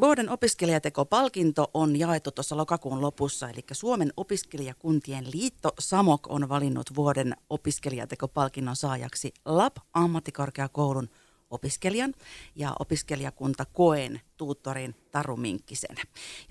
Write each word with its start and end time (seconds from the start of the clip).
Vuoden 0.00 0.30
opiskelijatekopalkinto 0.30 1.70
on 1.74 1.98
jaettu 1.98 2.30
tuossa 2.30 2.56
lokakuun 2.56 3.00
lopussa, 3.00 3.50
eli 3.50 3.64
Suomen 3.72 4.12
opiskelijakuntien 4.16 5.24
liitto 5.32 5.70
SAMOK 5.78 6.26
on 6.28 6.48
valinnut 6.48 6.86
vuoden 6.96 7.36
opiskelijatekopalkinnon 7.50 8.76
saajaksi 8.76 9.34
LAP 9.44 9.76
ammattikorkeakoulun 9.94 11.08
opiskelijan 11.50 12.14
ja 12.56 12.72
opiskelijakunta 12.78 13.64
koen 13.64 14.20
tuuttorin 14.36 14.94
Taru 15.10 15.36
Minkkisen. 15.36 15.96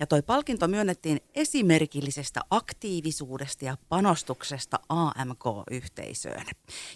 Ja 0.00 0.06
toi 0.06 0.22
palkinto 0.22 0.68
myönnettiin 0.68 1.20
esimerkillisestä 1.34 2.40
aktiivisuudesta 2.50 3.64
ja 3.64 3.76
panostuksesta 3.88 4.80
AMK-yhteisöön. 4.88 6.46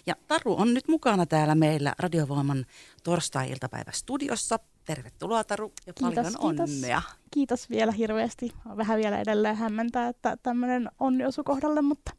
Ja 0.05 0.15
Taru 0.27 0.55
on 0.59 0.73
nyt 0.73 0.87
mukana 0.87 1.25
täällä 1.25 1.55
meillä 1.55 1.95
Radiovoiman 1.99 2.65
torstai-iltapäivä 3.03 3.91
studiossa. 3.91 4.59
Tervetuloa 4.85 5.43
Taru 5.43 5.73
ja 5.87 5.93
kiitos, 5.93 6.15
paljon 6.15 6.25
kiitos. 6.25 6.69
onnea. 6.69 7.01
Kiitos 7.31 7.69
vielä 7.69 7.91
hirveästi. 7.91 8.51
Vähän 8.77 8.99
vielä 8.99 9.19
edelleen 9.19 9.55
hämmentää, 9.55 10.07
että 10.07 10.37
tämmöinen 10.43 10.91
onni 10.99 11.25
osui 11.25 11.43
kohdalle, 11.43 11.81
mutta 11.81 12.11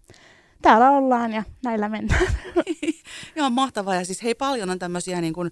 täällä 0.62 0.90
ollaan 0.90 1.32
ja 1.32 1.42
näillä 1.64 1.88
mennään. 1.88 2.26
Joo, 3.36 3.50
mahtavaa. 3.50 3.94
Ja 3.94 4.04
siis 4.04 4.22
hei, 4.22 4.34
paljon 4.34 4.70
on 4.70 4.78
tämmöisiä 4.78 5.20
niin 5.20 5.34
kuin 5.34 5.50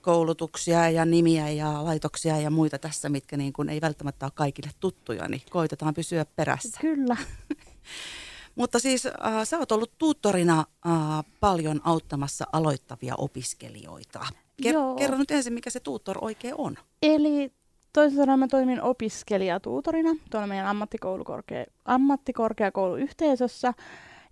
koulutuksia 0.00 0.90
ja 0.90 1.04
nimiä 1.04 1.48
ja 1.48 1.84
laitoksia 1.84 2.40
ja 2.40 2.50
muita 2.50 2.78
tässä, 2.78 3.08
mitkä 3.08 3.36
niin 3.36 3.52
kuin 3.52 3.68
ei 3.68 3.80
välttämättä 3.80 4.26
ole 4.26 4.32
kaikille 4.34 4.70
tuttuja, 4.80 5.28
niin 5.28 5.42
koitetaan 5.50 5.94
pysyä 5.94 6.24
perässä. 6.24 6.80
Kyllä. 6.80 7.16
Mutta 8.54 8.78
siis 8.78 9.06
äh, 9.06 9.12
sä 9.44 9.58
oot 9.58 9.72
ollut 9.72 9.92
tuuttorina 9.98 10.58
äh, 10.58 10.94
paljon 11.40 11.80
auttamassa 11.84 12.44
aloittavia 12.52 13.14
opiskelijoita. 13.16 14.20
Ker- 14.62 14.72
Joo. 14.74 14.94
kerro 14.94 15.18
nyt 15.18 15.30
ensin, 15.30 15.52
mikä 15.52 15.70
se 15.70 15.80
tuuttor 15.80 16.18
oikein 16.20 16.54
on. 16.58 16.76
Eli 17.02 17.52
toisin 17.92 18.16
sanoen 18.18 18.38
mä 18.38 18.48
toimin 18.48 18.82
opiskelijatuutorina 18.82 20.10
tuolla 20.30 20.46
meidän 20.46 20.66
ammattikorkea- 20.66 21.72
ammattikorkeakouluyhteisössä. 21.84 23.74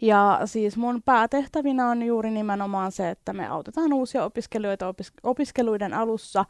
Ja 0.00 0.40
siis 0.44 0.76
mun 0.76 1.02
päätehtävinä 1.02 1.88
on 1.88 2.02
juuri 2.02 2.30
nimenomaan 2.30 2.92
se, 2.92 3.10
että 3.10 3.32
me 3.32 3.46
autetaan 3.48 3.92
uusia 3.92 4.24
opiskelijoita 4.24 4.88
opis- 4.88 5.12
opiskeluiden 5.22 5.94
alussa 5.94 6.44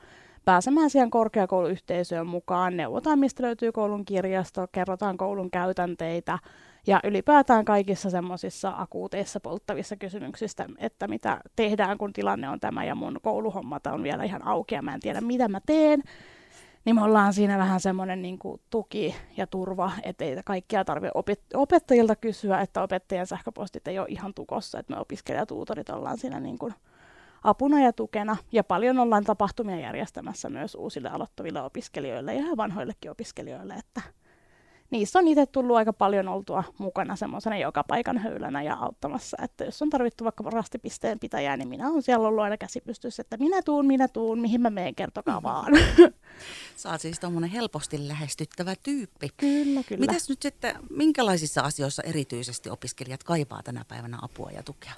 pääsemään 0.44 0.91
siihen 0.91 1.11
korkeakouluyhteisöön 1.11 2.27
mukaan. 2.27 2.77
Neuvotaan, 2.77 3.19
mistä 3.19 3.42
löytyy 3.42 3.72
koulun 3.72 4.05
kirjasto, 4.05 4.67
kerrotaan 4.72 5.17
koulun 5.17 5.50
käytänteitä 5.50 6.39
ja 6.86 7.00
ylipäätään 7.05 7.64
kaikissa 7.64 8.11
semmoisissa 8.11 8.72
akuuteissa 8.77 9.41
polttavissa 9.41 9.97
kysymyksistä, 9.97 10.66
että 10.78 11.09
mitä 11.09 11.41
tehdään, 11.56 11.98
kun 11.98 12.12
tilanne 12.12 12.48
on 12.48 12.61
tämä 12.61 12.84
ja 12.84 12.94
mun 12.94 13.20
kouluhommat 13.22 13.86
on 13.86 14.03
vielä 14.03 14.25
ihan 14.25 14.47
auki 14.47 14.75
ja 14.75 14.83
mä 14.83 14.94
en 14.94 15.00
tiedä, 15.00 15.20
mitä 15.20 15.48
mä 15.48 15.61
teen. 15.66 16.03
Niin 16.84 16.97
me 16.97 17.03
ollaan 17.03 17.33
siinä 17.33 17.59
vähän 17.59 17.81
semmoinen 17.81 18.22
niin 18.22 18.39
tuki 18.70 19.14
ja 19.36 19.47
turva, 19.47 19.92
ettei 20.03 20.36
kaikkia 20.44 20.84
tarvitse 20.84 21.19
opet- 21.19 21.59
opettajilta 21.59 22.16
kysyä, 22.16 22.61
että 22.61 22.83
opettajien 22.83 23.27
sähköpostit 23.27 23.89
ei 23.89 23.98
ole 23.98 24.06
ihan 24.11 24.34
tukossa, 24.34 24.78
että 24.78 24.94
me 24.94 25.00
opiskelijatuutorit 25.00 25.91
ollaan 25.91 26.19
siinä 26.19 26.41
niin 26.41 26.59
kuin 26.59 26.75
apuna 27.48 27.80
ja 27.80 27.92
tukena. 27.92 28.36
Ja 28.52 28.64
paljon 28.64 28.98
ollaan 28.98 29.24
tapahtumia 29.24 29.80
järjestämässä 29.80 30.50
myös 30.50 30.74
uusille 30.74 31.08
aloittaville 31.08 31.62
opiskelijoille 31.62 32.34
ja 32.34 32.56
vanhoillekin 32.56 33.10
opiskelijoille, 33.10 33.74
että 33.74 34.02
niissä 34.91 35.18
on 35.18 35.28
itse 35.28 35.46
tullut 35.46 35.76
aika 35.76 35.92
paljon 35.92 36.28
oltua 36.28 36.64
mukana 36.78 37.16
semmoisena 37.16 37.56
joka 37.56 37.84
paikan 37.84 38.19
höylänä 38.19 38.62
ja 38.62 38.74
auttamassa, 38.74 39.36
että 39.42 39.64
jos 39.64 39.82
on 39.82 39.91
tarvittu 39.91 40.24
vaikka 40.24 40.44
rastipisteen 40.44 41.19
pitäjää, 41.19 41.56
niin 41.56 41.69
minä 41.69 41.91
olen 41.91 42.02
siellä 42.02 42.28
ollut 42.28 42.42
aina 42.44 42.56
käsi 42.56 42.80
pystyssä, 42.80 43.20
että 43.20 43.36
minä 43.36 43.62
tuun, 43.62 43.86
minä 43.86 44.08
tuun, 44.08 44.41
mihin 44.41 44.60
mä 44.60 44.70
meen, 44.70 44.94
kertokaa 44.94 45.42
vaan. 45.42 45.72
Sä 46.76 46.91
oot 46.91 47.00
siis 47.00 47.20
tommonen 47.20 47.50
helposti 47.50 48.08
lähestyttävä 48.08 48.74
tyyppi. 48.82 49.28
kyllä, 49.36 49.82
kyllä. 49.82 50.00
Mitäs 50.00 50.28
nyt 50.28 50.42
sitten, 50.42 50.76
minkälaisissa 50.91 51.60
asioissa 51.60 52.02
erityisesti 52.02 52.70
opiskelijat 52.70 53.24
kaipaa 53.24 53.62
tänä 53.62 53.84
päivänä 53.88 54.19
apua 54.22 54.50
ja 54.50 54.62
tukea? 54.62 54.92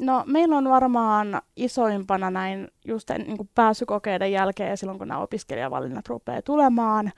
No 0.00 0.24
meillä 0.26 0.56
on 0.56 0.68
varmaan 0.68 1.42
isoimpana 1.56 2.30
näin 2.30 2.68
just 2.84 3.10
niin 3.10 3.50
pääsykokeiden 3.54 4.32
jälkeen 4.32 4.70
ja 4.70 4.76
silloin 4.76 4.98
kun 4.98 5.08
nämä 5.08 5.20
opiskelijavalinnat 5.20 6.08
rupeaa 6.08 6.42
tulemaan, 6.42 7.12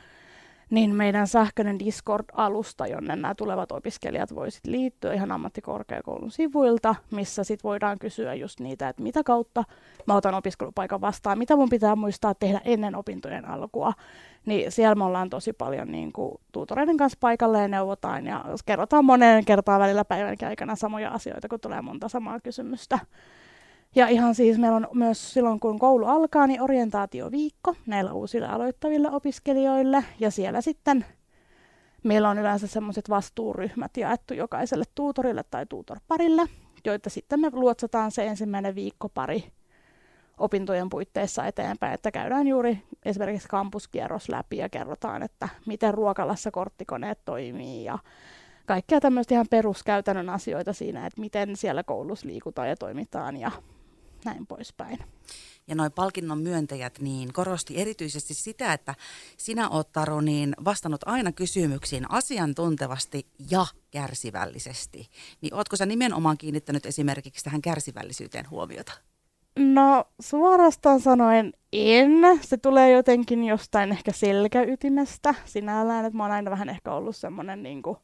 niin 0.74 0.94
meidän 0.94 1.26
sähköinen 1.26 1.78
Discord-alusta, 1.78 2.86
jonne 2.86 3.16
nämä 3.16 3.34
tulevat 3.34 3.72
opiskelijat 3.72 4.34
voisit 4.34 4.66
liittyä 4.66 5.12
ihan 5.14 5.32
ammattikorkeakoulun 5.32 6.30
sivuilta, 6.30 6.94
missä 7.10 7.44
sit 7.44 7.64
voidaan 7.64 7.98
kysyä 7.98 8.34
just 8.34 8.60
niitä, 8.60 8.88
että 8.88 9.02
mitä 9.02 9.22
kautta 9.24 9.64
mä 10.06 10.14
otan 10.14 10.34
opiskelupaikan 10.34 11.00
vastaan, 11.00 11.38
mitä 11.38 11.56
mun 11.56 11.68
pitää 11.68 11.96
muistaa 11.96 12.34
tehdä 12.34 12.60
ennen 12.64 12.94
opintojen 12.94 13.48
alkua. 13.48 13.92
Niin 14.46 14.72
siellä 14.72 14.94
me 14.94 15.04
ollaan 15.04 15.30
tosi 15.30 15.52
paljon 15.52 15.92
niin 15.92 16.12
kuin, 16.12 16.40
tuutoreiden 16.52 16.96
kanssa 16.96 17.18
paikalle 17.20 17.60
ja 17.60 17.68
neuvotaan 17.68 18.26
ja 18.26 18.44
kerrotaan 18.66 19.04
moneen 19.04 19.44
kertaan 19.44 19.80
välillä 19.80 20.04
päivänkin 20.04 20.48
aikana 20.48 20.76
samoja 20.76 21.10
asioita, 21.10 21.48
kun 21.48 21.60
tulee 21.60 21.82
monta 21.82 22.08
samaa 22.08 22.40
kysymystä. 22.40 22.98
Ja 23.94 24.08
ihan 24.08 24.34
siis 24.34 24.58
meillä 24.58 24.76
on 24.76 24.88
myös 24.94 25.32
silloin, 25.32 25.60
kun 25.60 25.78
koulu 25.78 26.06
alkaa, 26.06 26.46
niin 26.46 26.62
orientaatioviikko 26.62 27.74
näillä 27.86 28.12
uusille 28.12 28.46
aloittaville 28.46 29.10
opiskelijoille. 29.10 30.04
Ja 30.20 30.30
siellä 30.30 30.60
sitten 30.60 31.04
meillä 32.02 32.28
on 32.28 32.38
yleensä 32.38 32.66
semmoiset 32.66 33.10
vastuuryhmät 33.10 33.96
jaettu 33.96 34.34
jokaiselle 34.34 34.84
tuutorille 34.94 35.44
tai 35.50 35.66
tuutorparille, 35.66 36.42
joita 36.84 37.10
sitten 37.10 37.40
me 37.40 37.50
luotsataan 37.52 38.10
se 38.10 38.26
ensimmäinen 38.26 38.74
viikko 38.74 39.08
pari 39.08 39.44
opintojen 40.38 40.88
puitteissa 40.90 41.46
eteenpäin, 41.46 41.94
että 41.94 42.10
käydään 42.10 42.46
juuri 42.46 42.82
esimerkiksi 43.04 43.48
kampuskierros 43.48 44.28
läpi 44.28 44.56
ja 44.56 44.68
kerrotaan, 44.68 45.22
että 45.22 45.48
miten 45.66 45.94
ruokalassa 45.94 46.50
korttikoneet 46.50 47.18
toimii 47.24 47.84
ja 47.84 47.98
kaikkea 48.66 49.00
tämmöistä 49.00 49.34
ihan 49.34 49.46
peruskäytännön 49.50 50.30
asioita 50.30 50.72
siinä, 50.72 51.06
että 51.06 51.20
miten 51.20 51.56
siellä 51.56 51.82
koulussa 51.82 52.26
liikutaan 52.26 52.68
ja 52.68 52.76
toimitaan 52.76 53.36
ja 53.36 53.50
näin 54.24 54.46
poispäin. 54.46 54.98
Ja 55.66 55.74
noin 55.74 55.92
palkinnon 55.92 56.38
myöntäjät 56.38 56.98
niin 56.98 57.32
korosti 57.32 57.80
erityisesti 57.80 58.34
sitä, 58.34 58.72
että 58.72 58.94
sinä 59.36 59.68
oot 59.68 59.92
Taru 59.92 60.20
niin 60.20 60.54
vastannut 60.64 61.00
aina 61.06 61.32
kysymyksiin 61.32 62.10
asiantuntevasti 62.10 63.26
ja 63.50 63.66
kärsivällisesti. 63.90 65.08
Niin 65.40 65.54
ootko 65.54 65.76
sä 65.76 65.86
nimenomaan 65.86 66.38
kiinnittänyt 66.38 66.86
esimerkiksi 66.86 67.44
tähän 67.44 67.62
kärsivällisyyteen 67.62 68.50
huomiota? 68.50 68.92
No 69.58 70.04
suorastaan 70.20 71.00
sanoen 71.00 71.52
en. 71.72 72.10
Se 72.40 72.56
tulee 72.56 72.90
jotenkin 72.90 73.44
jostain 73.44 73.92
ehkä 73.92 74.12
selkäytimestä 74.12 75.34
sinällään, 75.44 76.04
että 76.04 76.16
mä 76.16 76.24
oon 76.24 76.32
aina 76.32 76.50
vähän 76.50 76.68
ehkä 76.68 76.92
ollut 76.92 77.16
semmoinen 77.16 77.62
niin 77.62 77.82
kuin, 77.82 77.96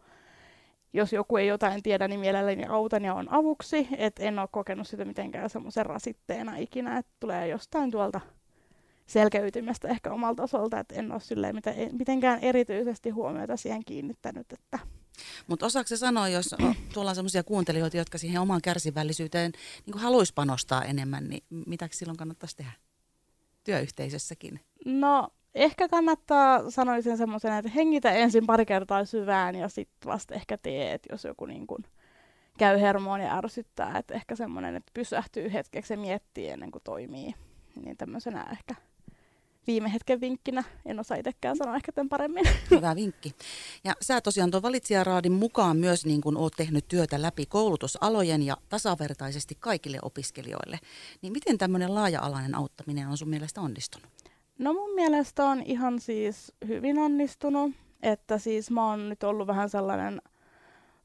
jos 0.92 1.12
joku 1.12 1.36
ei 1.36 1.46
jotain 1.46 1.82
tiedä, 1.82 2.08
niin 2.08 2.20
mielelläni 2.20 2.64
autan 2.64 3.04
ja 3.04 3.14
on 3.14 3.32
avuksi. 3.32 3.88
Et 3.96 4.16
en 4.18 4.38
ole 4.38 4.48
kokenut 4.52 4.88
sitä 4.88 5.04
mitenkään 5.04 5.50
semmoisen 5.50 5.86
rasitteena 5.86 6.56
ikinä, 6.56 6.98
että 6.98 7.12
tulee 7.20 7.48
jostain 7.48 7.90
tuolta 7.90 8.20
selkäytimestä 9.06 9.88
ehkä 9.88 10.12
omalta 10.12 10.42
tasolta, 10.42 10.80
että 10.80 10.94
en 10.94 11.12
ole 11.12 11.20
silleen 11.20 11.56
mitenkään 11.92 12.38
erityisesti 12.40 13.10
huomiota 13.10 13.56
siihen 13.56 13.84
kiinnittänyt. 13.84 14.52
Että. 14.52 14.78
Mutta 15.46 15.66
osaako 15.66 15.88
se 15.88 15.96
sanoa, 15.96 16.28
jos 16.28 16.54
tuolla 16.94 17.10
on 17.10 17.14
sellaisia 17.14 17.42
kuuntelijoita, 17.42 17.96
jotka 17.96 18.18
siihen 18.18 18.40
omaan 18.40 18.62
kärsivällisyyteen 18.62 19.52
niin 19.86 19.98
haluaisi 19.98 20.34
panostaa 20.34 20.84
enemmän, 20.84 21.28
niin 21.28 21.44
mitä 21.66 21.88
silloin 21.92 22.16
kannattaisi 22.16 22.56
tehdä 22.56 22.72
työyhteisössäkin? 23.64 24.60
No 24.84 25.28
ehkä 25.54 25.88
kannattaa, 25.88 26.70
sanoisin 26.70 27.16
semmoisen, 27.16 27.52
että 27.52 27.70
hengitä 27.70 28.10
ensin 28.10 28.46
pari 28.46 28.66
kertaa 28.66 29.04
syvään 29.04 29.54
ja 29.54 29.68
sitten 29.68 30.12
vasta 30.12 30.34
ehkä 30.34 30.58
teet, 30.58 31.02
jos 31.10 31.24
joku 31.24 31.46
niin 31.46 31.66
kuin 31.66 31.84
käy 32.58 32.80
hermoon 32.80 33.20
ja 33.20 33.38
ärsyttää. 33.38 33.98
Että 33.98 34.14
ehkä 34.14 34.36
semmoinen, 34.36 34.76
että 34.76 34.90
pysähtyy 34.94 35.52
hetkeksi 35.52 35.92
ja 35.92 35.98
miettii 35.98 36.48
ennen 36.48 36.70
kuin 36.70 36.82
toimii. 36.84 37.34
Niin 37.84 37.96
tämmöisenä 37.96 38.46
ehkä 38.52 38.74
viime 39.66 39.92
hetken 39.92 40.20
vinkkinä. 40.20 40.64
En 40.86 41.00
osaa 41.00 41.16
itsekään 41.16 41.56
sanoa 41.56 41.76
ehkä 41.76 41.92
tämän 41.92 42.08
paremmin. 42.08 42.44
Hyvä 42.70 42.96
vinkki. 42.96 43.34
Ja 43.84 43.94
sä 44.00 44.20
tosiaan 44.20 44.50
tuon 44.50 44.62
valitsijaraadin 44.62 45.32
mukaan 45.32 45.76
myös 45.76 46.06
niin 46.06 46.20
kun 46.20 46.36
oot 46.36 46.53
tehnyt 46.56 46.88
työtä 46.88 47.22
läpi 47.22 47.46
koulutusalojen 47.46 48.42
ja 48.42 48.56
tasavertaisesti 48.68 49.56
kaikille 49.60 49.98
opiskelijoille. 50.03 50.78
Niin 51.22 51.32
miten 51.32 51.58
tämmöinen 51.58 51.94
laaja-alainen 51.94 52.54
auttaminen 52.54 53.08
on 53.08 53.18
sun 53.18 53.28
mielestä 53.28 53.60
onnistunut? 53.60 54.10
No 54.60 54.72
mun 54.72 54.95
mielestä 54.95 55.45
on 55.45 55.62
ihan 55.62 56.01
siis 56.01 56.53
hyvin 56.68 56.98
onnistunut, 56.98 57.72
että 58.03 58.39
siis 58.39 58.71
mä 58.71 58.86
oon 58.86 59.09
nyt 59.09 59.22
ollut 59.22 59.47
vähän 59.47 59.68
sellainen 59.68 60.22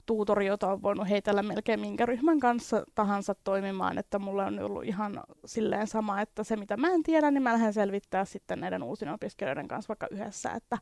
tuutori, 0.05 0.45
jota 0.45 0.71
on 0.71 0.81
voinut 0.81 1.09
heitellä 1.09 1.43
melkein 1.43 1.79
minkä 1.79 2.05
ryhmän 2.05 2.39
kanssa 2.39 2.83
tahansa 2.95 3.35
toimimaan, 3.43 3.97
että 3.97 4.19
mulle 4.19 4.45
on 4.45 4.59
ollut 4.59 4.83
ihan 4.83 5.23
silleen 5.45 5.87
sama, 5.87 6.21
että 6.21 6.43
se 6.43 6.55
mitä 6.55 6.77
mä 6.77 6.89
en 6.91 7.03
tiedä, 7.03 7.31
niin 7.31 7.43
mä 7.43 7.53
lähden 7.53 7.73
selvittää 7.73 8.25
sitten 8.25 8.59
näiden 8.59 8.83
uusien 8.83 9.13
opiskelijoiden 9.13 9.67
kanssa 9.67 9.87
vaikka 9.87 10.07
yhdessä, 10.11 10.51
että 10.51 10.77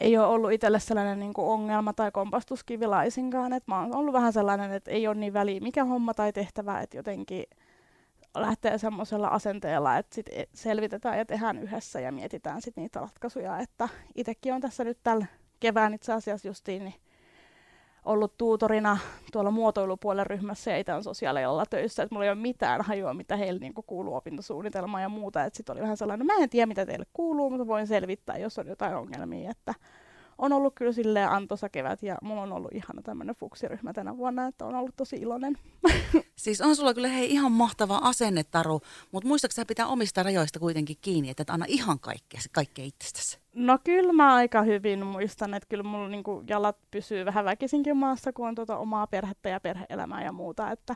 ei 0.00 0.18
ole 0.18 0.26
ollut 0.26 0.52
itselle 0.52 0.80
sellainen 0.80 1.20
niin 1.20 1.34
kuin 1.34 1.48
ongelma 1.48 1.92
tai 1.92 2.10
kompastuskivi 2.12 2.86
laisinkaan, 2.86 3.52
että 3.52 3.72
mä 3.72 3.80
oon 3.80 3.94
ollut 3.94 4.12
vähän 4.12 4.32
sellainen, 4.32 4.72
että 4.72 4.90
ei 4.90 5.08
ole 5.08 5.16
niin 5.16 5.32
väliä 5.32 5.60
mikä 5.60 5.84
homma 5.84 6.14
tai 6.14 6.32
tehtävä, 6.32 6.80
että 6.80 6.96
jotenkin 6.96 7.44
lähtee 8.34 8.78
semmoisella 8.78 9.28
asenteella, 9.28 9.96
että 9.96 10.14
sit 10.14 10.28
e- 10.28 10.44
selvitetään 10.54 11.18
ja 11.18 11.24
tehdään 11.24 11.58
yhdessä 11.58 12.00
ja 12.00 12.12
mietitään 12.12 12.62
sit 12.62 12.76
niitä 12.76 13.00
ratkaisuja. 13.00 13.58
Että 13.58 13.88
itsekin 14.14 14.54
on 14.54 14.60
tässä 14.60 14.84
nyt 14.84 14.98
tällä 15.02 15.26
kevään 15.60 15.94
itse 15.94 16.12
asiassa 16.12 16.48
justiin 16.48 16.84
niin 16.84 16.94
ollut 18.04 18.36
tuutorina 18.38 18.98
tuolla 19.32 19.50
muotoilupuolen 19.50 20.26
ryhmässä 20.26 20.70
ja 20.70 20.78
itse 20.78 20.94
on 20.94 21.04
sosiaalialalla 21.04 21.66
töissä, 21.66 22.02
että 22.02 22.14
mulla 22.14 22.24
ei 22.24 22.30
ole 22.30 22.38
mitään 22.38 22.82
hajua, 22.82 23.14
mitä 23.14 23.36
heille 23.36 23.60
niin 23.60 23.74
kuuluu 23.86 24.14
opintosuunnitelmaan 24.14 25.02
ja 25.02 25.08
muuta. 25.08 25.40
Sitten 25.52 25.72
oli 25.72 25.82
vähän 25.82 25.96
sellainen, 25.96 26.26
no 26.26 26.34
mä 26.34 26.42
en 26.42 26.50
tiedä, 26.50 26.66
mitä 26.66 26.86
teille 26.86 27.06
kuuluu, 27.12 27.50
mutta 27.50 27.66
voin 27.66 27.86
selvittää, 27.86 28.38
jos 28.38 28.58
on 28.58 28.66
jotain 28.66 28.94
ongelmia. 28.94 29.50
Että 29.50 29.74
on 30.40 30.52
ollut 30.52 30.74
kyllä 30.74 30.92
silleen 30.92 31.30
antoisa 31.30 31.68
kevät 31.68 32.02
ja 32.02 32.16
mulla 32.22 32.42
on 32.42 32.52
ollut 32.52 32.74
ihana 32.74 33.02
tämmöinen 33.02 33.34
fuksiryhmä 33.34 33.92
tänä 33.92 34.16
vuonna, 34.16 34.46
että 34.46 34.66
on 34.66 34.74
ollut 34.74 34.96
tosi 34.96 35.16
iloinen. 35.16 35.58
Siis 36.36 36.60
on 36.60 36.76
sulla 36.76 36.94
kyllä 36.94 37.08
hei 37.08 37.30
ihan 37.30 37.52
mahtava 37.52 37.96
asenne, 38.02 38.44
Taru, 38.44 38.80
mutta 39.12 39.28
muistatko 39.28 39.52
sä 39.52 39.64
pitää 39.64 39.86
omista 39.86 40.22
rajoista 40.22 40.58
kuitenkin 40.58 40.96
kiinni, 41.00 41.30
että 41.30 41.42
et 41.42 41.50
anna 41.50 41.66
ihan 41.68 42.00
kaikkea, 42.00 42.40
kaikkea 42.52 42.84
itsestäsi? 42.84 43.38
No 43.54 43.78
kyllä 43.84 44.12
mä 44.12 44.34
aika 44.34 44.62
hyvin 44.62 45.06
muistan, 45.06 45.54
että 45.54 45.66
kyllä 45.68 45.84
mulla 45.84 46.08
niinku 46.08 46.42
jalat 46.48 46.76
pysyy 46.90 47.24
vähän 47.24 47.44
väkisinkin 47.44 47.96
maassa, 47.96 48.32
kun 48.32 48.48
on 48.48 48.54
tuota 48.54 48.76
omaa 48.76 49.06
perhettä 49.06 49.48
ja 49.48 49.60
perheelämää 49.60 50.24
ja 50.24 50.32
muuta, 50.32 50.70
että 50.70 50.94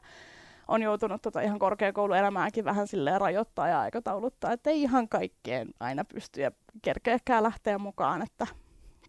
on 0.69 0.83
joutunut 0.83 1.23
tota 1.23 1.41
ihan 1.41 1.59
korkeakouluelämääkin 1.59 2.65
vähän 2.65 2.87
silleen 2.87 3.21
rajoittaa 3.21 3.69
ja 3.69 3.81
aikatauluttaa, 3.81 4.53
että 4.53 4.71
ei 4.71 4.83
ihan 4.83 5.09
kaikkeen 5.09 5.69
aina 5.81 6.05
pysty 6.05 6.41
ja 6.41 6.51
kerkeäkään 6.83 7.43
lähteä 7.43 7.79
mukaan, 7.79 8.23
että 8.23 8.47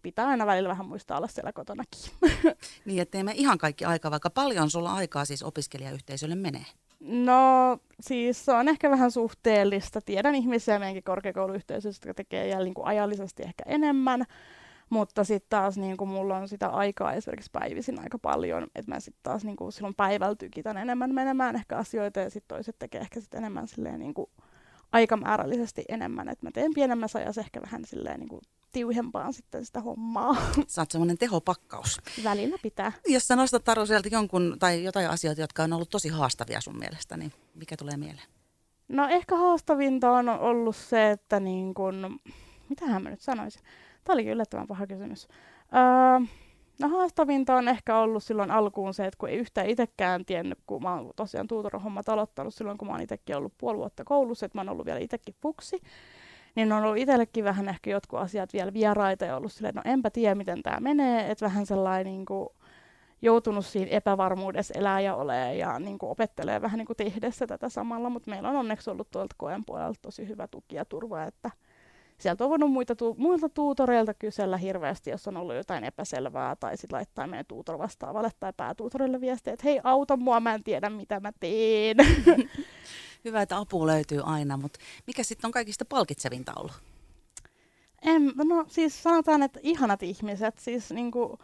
pitää 0.06 0.28
aina 0.28 0.46
välillä 0.46 0.68
vähän 0.68 0.86
muistaa 0.86 1.16
olla 1.16 1.28
siellä 1.28 1.52
kotonakin. 1.52 2.00
niin, 2.86 3.02
ettei 3.02 3.22
me 3.22 3.32
ihan 3.34 3.58
kaikki 3.58 3.84
aikaa, 3.84 4.10
vaikka 4.10 4.30
paljon 4.30 4.70
sulla 4.70 4.92
aikaa 4.92 5.24
siis 5.24 5.42
opiskelijayhteisölle 5.42 6.34
menee? 6.34 6.66
No 7.00 7.78
siis 8.00 8.44
se 8.44 8.52
on 8.52 8.68
ehkä 8.68 8.90
vähän 8.90 9.10
suhteellista. 9.10 10.00
Tiedän 10.00 10.34
ihmisiä 10.34 10.78
meidänkin 10.78 11.02
korkeakouluyhteisössä, 11.02 12.00
jotka 12.00 12.14
tekee 12.14 12.48
jälleen 12.48 12.74
niin 12.76 12.86
ajallisesti 12.86 13.42
ehkä 13.42 13.64
enemmän, 13.66 14.24
mutta 14.90 15.24
sitten 15.24 15.50
taas 15.50 15.78
niin 15.78 15.96
kuin 15.96 16.10
mulla 16.10 16.36
on 16.36 16.48
sitä 16.48 16.68
aikaa 16.68 17.12
esimerkiksi 17.12 17.50
päivisin 17.52 18.00
aika 18.00 18.18
paljon, 18.18 18.66
että 18.74 18.92
mä 18.92 19.00
sitten 19.00 19.22
taas 19.22 19.44
niin 19.44 19.56
kuin 19.56 19.72
silloin 19.72 19.94
päivällä 19.94 20.36
tykitän 20.36 20.76
enemmän 20.76 21.14
menemään 21.14 21.56
ehkä 21.56 21.76
asioita 21.76 22.20
ja 22.20 22.30
sitten 22.30 22.56
toiset 22.56 22.76
tekee 22.78 23.00
ehkä 23.00 23.20
sit 23.20 23.34
enemmän 23.34 23.68
silleen 23.68 23.98
niin 23.98 24.14
kuin 24.14 24.30
aikamäärällisesti 24.96 25.84
enemmän, 25.88 26.28
että 26.28 26.46
mä 26.46 26.50
teen 26.50 26.74
pienemmässä 26.74 27.18
ajassa 27.18 27.40
ehkä 27.40 27.62
vähän 27.62 27.84
silleen 27.84 28.20
niin 28.20 28.28
kuin 28.28 28.40
tiuhempaan 28.72 29.32
sitten 29.32 29.64
sitä 29.64 29.80
hommaa. 29.80 30.36
Sä 30.66 30.80
oot 30.82 30.90
semmoinen 30.90 31.18
tehopakkaus. 31.18 32.00
Välillä 32.24 32.56
pitää. 32.62 32.92
Jos 33.06 33.28
sä 33.28 33.36
nostat 33.36 33.64
Taru 33.64 33.86
sieltä 33.86 34.08
jonkun 34.12 34.56
tai 34.58 34.84
jotain 34.84 35.10
asioita, 35.10 35.40
jotka 35.40 35.62
on 35.62 35.72
ollut 35.72 35.90
tosi 35.90 36.08
haastavia 36.08 36.60
sun 36.60 36.78
mielestä, 36.78 37.16
niin 37.16 37.32
mikä 37.54 37.76
tulee 37.76 37.96
mieleen? 37.96 38.26
No 38.88 39.08
ehkä 39.08 39.36
haastavinta 39.36 40.10
on 40.10 40.28
ollut 40.28 40.76
se, 40.76 41.10
että 41.10 41.40
niin 41.40 41.74
kun, 41.74 42.20
mitähän 42.68 43.02
mä 43.02 43.10
nyt 43.10 43.20
sanoisin. 43.20 43.62
Tämä 44.04 44.14
olikin 44.14 44.32
yllättävän 44.32 44.66
paha 44.66 44.86
kysymys. 44.86 45.28
Öö, 45.74 46.26
no 46.80 46.88
haastavinta 46.88 47.56
on 47.56 47.68
ehkä 47.68 47.98
ollut 47.98 48.22
silloin 48.22 48.50
alkuun 48.50 48.94
se, 48.94 49.06
että 49.06 49.18
kun 49.18 49.28
ei 49.28 49.36
yhtään 49.36 49.66
itsekään 49.66 50.24
tiennyt, 50.24 50.58
kun 50.66 50.82
mä 50.82 50.94
oon 50.94 51.10
tosiaan 51.16 51.46
tuutorihommat 51.46 52.08
aloittanut 52.08 52.54
silloin, 52.54 52.78
kun 52.78 52.88
mä 52.88 52.94
oon 52.94 53.02
itsekin 53.02 53.36
ollut 53.36 53.52
puoli 53.58 53.78
vuotta 53.78 54.04
koulussa, 54.04 54.46
että 54.46 54.58
mä 54.58 54.60
oon 54.62 54.68
ollut 54.68 54.86
vielä 54.86 54.98
itsekin 54.98 55.34
fuksi 55.42 55.80
niin 56.54 56.72
on 56.72 56.84
ollut 56.84 56.98
itsellekin 56.98 57.44
vähän 57.44 57.68
ehkä 57.68 57.90
jotkut 57.90 58.18
asiat 58.18 58.52
vielä 58.52 58.72
vieraita 58.72 59.24
ja 59.24 59.36
ollut 59.36 59.52
silleen, 59.52 59.74
no 59.74 59.82
enpä 59.84 60.10
tiedä 60.10 60.34
miten 60.34 60.62
tämä 60.62 60.80
menee, 60.80 61.30
että 61.30 61.44
vähän 61.44 61.66
sellainen 61.66 62.12
niin 62.12 62.26
kuin, 62.26 62.48
joutunut 63.22 63.66
siinä 63.66 63.90
epävarmuudessa 63.90 64.74
elää 64.78 65.00
ja 65.00 65.14
ole 65.14 65.54
ja 65.54 65.78
niin 65.78 65.98
kuin 65.98 66.10
opettelee 66.10 66.62
vähän 66.62 66.78
niin 66.78 66.86
kuin 66.86 66.96
tehdessä 66.96 67.46
tätä 67.46 67.68
samalla, 67.68 68.10
mutta 68.10 68.30
meillä 68.30 68.48
on 68.48 68.56
onneksi 68.56 68.90
ollut 68.90 69.10
tuolta 69.10 69.34
koen 69.38 69.64
puolelta 69.66 69.98
tosi 70.02 70.28
hyvä 70.28 70.48
tuki 70.48 70.76
ja 70.76 70.84
turva, 70.84 71.22
että 71.22 71.50
sieltä 72.18 72.44
on 72.44 72.50
voinut 72.50 72.72
muita 72.72 72.96
tu- 72.96 73.14
muilta 73.18 73.48
tuutoreilta 73.48 74.14
kysellä 74.14 74.56
hirveästi, 74.56 75.10
jos 75.10 75.28
on 75.28 75.36
ollut 75.36 75.56
jotain 75.56 75.84
epäselvää, 75.84 76.56
tai 76.56 76.76
sitten 76.76 76.96
laittaa 76.96 77.26
meidän 77.26 77.46
tuutor 77.46 77.78
vastaavalle 77.78 78.30
tai 78.40 78.52
päätuutorille 78.56 79.20
viestiä, 79.20 79.52
että 79.52 79.66
hei, 79.68 79.80
auta 79.84 80.16
mua, 80.16 80.40
mä 80.40 80.54
en 80.54 80.64
tiedä 80.64 80.90
mitä 80.90 81.20
mä 81.20 81.32
teen. 81.40 81.96
Hyvä, 83.24 83.42
että 83.42 83.58
apu 83.58 83.86
löytyy 83.86 84.20
aina, 84.24 84.56
mutta 84.56 84.78
mikä 85.06 85.22
sitten 85.22 85.48
on 85.48 85.52
kaikista 85.52 85.84
palkitsevinta 85.84 86.52
ollut? 86.56 86.72
En, 88.02 88.32
no 88.36 88.64
siis 88.68 89.02
sanotaan, 89.02 89.42
että 89.42 89.60
ihanat 89.62 90.02
ihmiset, 90.02 90.58
siis 90.58 90.90
niinku, 90.90 91.38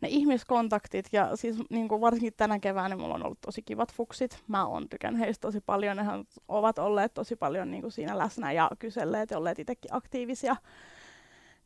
ne 0.00 0.08
ihmiskontaktit 0.08 1.08
ja 1.12 1.36
siis 1.36 1.56
niinku 1.70 2.00
varsinkin 2.00 2.32
tänä 2.36 2.58
keväänä 2.58 2.96
mulla 2.96 3.14
on 3.14 3.26
ollut 3.26 3.40
tosi 3.40 3.62
kivat 3.62 3.92
fuksit. 3.92 4.42
Mä 4.48 4.66
oon 4.66 4.88
tykännyt 4.88 5.20
heistä 5.20 5.40
tosi 5.40 5.60
paljon, 5.60 5.96
ne 5.96 6.04
ovat 6.48 6.78
olleet 6.78 7.14
tosi 7.14 7.36
paljon 7.36 7.70
niinku 7.70 7.90
siinä 7.90 8.18
läsnä 8.18 8.52
ja 8.52 8.70
kyselleet 8.78 9.30
ja 9.30 9.38
olleet 9.38 9.58
itsekin 9.58 9.94
aktiivisia. 9.94 10.56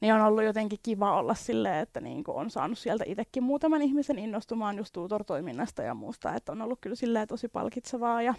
Niin 0.01 0.15
on 0.15 0.21
ollut 0.21 0.45
jotenkin 0.45 0.79
kiva 0.83 1.19
olla 1.19 1.35
silleen, 1.35 1.79
että 1.79 2.01
niinku 2.01 2.37
on 2.37 2.51
saanut 2.51 2.79
sieltä 2.79 3.05
itsekin 3.07 3.43
muutaman 3.43 3.83
ihmisen 3.83 4.19
innostumaan 4.19 4.77
just 4.77 4.93
tutor-toiminnasta 4.93 5.83
ja 5.83 5.95
muusta, 5.95 6.35
että 6.35 6.53
on 6.53 6.63
ollut 6.63 6.79
kyllä 6.81 6.97
silleen 6.97 7.29
tosi 7.29 7.49
palkitsevaa 7.49 8.23
ja 8.23 8.35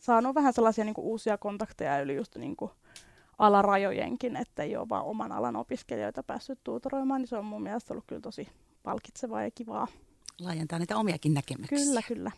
saanut 0.00 0.34
vähän 0.34 0.52
sellaisia 0.52 0.84
niin 0.84 0.94
kuin 0.94 1.04
uusia 1.04 1.38
kontakteja 1.38 2.00
yli 2.00 2.16
just 2.16 2.36
niin 2.36 2.56
kuin 2.56 2.70
alarajojenkin, 3.38 4.36
että 4.36 4.62
ei 4.62 4.76
ole 4.76 4.88
vaan 4.88 5.04
oman 5.04 5.32
alan 5.32 5.56
opiskelijoita 5.56 6.22
päässyt 6.22 6.58
tuutoroimaan, 6.64 7.20
niin 7.20 7.28
se 7.28 7.36
on 7.36 7.44
mun 7.44 7.62
mielestä 7.62 7.94
ollut 7.94 8.04
kyllä 8.06 8.20
tosi 8.20 8.48
palkitsevaa 8.86 9.42
ja 9.42 9.50
kivaa. 9.50 9.86
Laajentaa 10.40 10.78
niitä 10.78 10.96
omiakin 10.96 11.34
näkemyksiä. 11.34 11.78
Kyllä, 11.78 12.02
kyllä. 12.02 12.30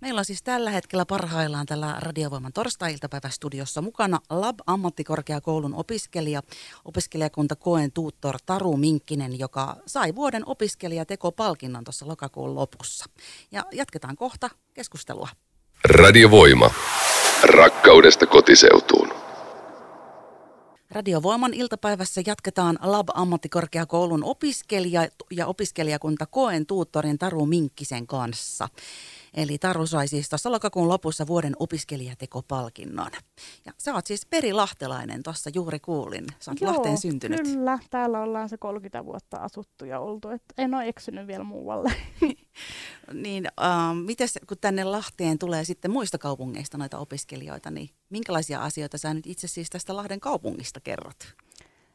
Meillä 0.00 0.18
on 0.18 0.24
siis 0.24 0.42
tällä 0.42 0.70
hetkellä 0.70 1.06
parhaillaan 1.06 1.66
tällä 1.66 1.96
Radiovoiman 1.98 2.52
torstai-iltapäivästudiossa 2.52 3.82
mukana 3.82 4.20
Lab-ammattikorkeakoulun 4.30 5.74
opiskelija, 5.74 6.42
opiskelijakunta 6.84 7.56
Koen 7.56 7.92
tuuttor 7.92 8.36
Taru 8.46 8.76
Minkkinen, 8.76 9.38
joka 9.38 9.76
sai 9.86 10.14
vuoden 10.14 10.42
opiskelijatekopalkinnon 10.46 11.84
tuossa 11.84 12.08
lokakuun 12.08 12.54
lopussa. 12.54 13.04
Ja 13.52 13.64
jatketaan 13.72 14.16
kohta 14.16 14.50
keskustelua. 14.74 15.28
Radiovoima. 15.84 16.70
Rakkaudesta 17.42 18.26
kotiseutuun. 18.26 19.15
Radiovoiman 20.90 21.54
iltapäivässä 21.54 22.20
jatketaan 22.26 22.78
Lab-ammattikorkeakoulun 22.82 24.24
opiskelija 24.24 25.08
ja 25.30 25.46
opiskelijakunta 25.46 26.26
Koen 26.26 26.66
tuuttorin 26.66 27.18
Taru 27.18 27.46
Minkkisen 27.46 28.06
kanssa. 28.06 28.68
Eli 29.34 29.58
Taru 29.58 29.86
sai 29.86 30.08
siis 30.08 30.28
tuossa 30.28 30.52
lokakuun 30.52 30.88
lopussa 30.88 31.26
vuoden 31.26 31.52
opiskelijatekopalkinnon. 31.58 33.10
Ja 33.64 33.72
sä 33.78 33.94
oot 33.94 34.06
siis 34.06 34.26
perilahtelainen, 34.26 35.22
tuossa 35.22 35.50
juuri 35.54 35.80
kuulin. 35.80 36.26
Sä 36.40 36.50
oot 36.50 36.60
Joo, 36.60 36.72
Lahteen 36.72 36.98
syntynyt. 36.98 37.42
kyllä. 37.42 37.78
Täällä 37.90 38.20
ollaan 38.22 38.48
se 38.48 38.56
30 38.58 39.04
vuotta 39.04 39.36
asuttu 39.36 39.84
ja 39.84 40.00
oltu. 40.00 40.28
Et 40.28 40.42
en 40.58 40.74
ole 40.74 40.88
eksynyt 40.88 41.26
vielä 41.26 41.44
muualle. 41.44 41.92
Niin, 43.12 43.46
äh, 43.46 43.96
mites, 44.06 44.38
kun 44.48 44.56
tänne 44.60 44.84
Lahteen 44.84 45.38
tulee 45.38 45.64
sitten 45.64 45.90
muista 45.90 46.18
kaupungeista 46.18 46.78
noita 46.78 46.98
opiskelijoita, 46.98 47.70
niin 47.70 47.90
minkälaisia 48.10 48.62
asioita 48.62 48.98
sä 48.98 49.14
nyt 49.14 49.26
itse 49.26 49.48
siis 49.48 49.70
tästä 49.70 49.96
Lahden 49.96 50.20
kaupungista 50.20 50.80
kerrot? 50.80 51.34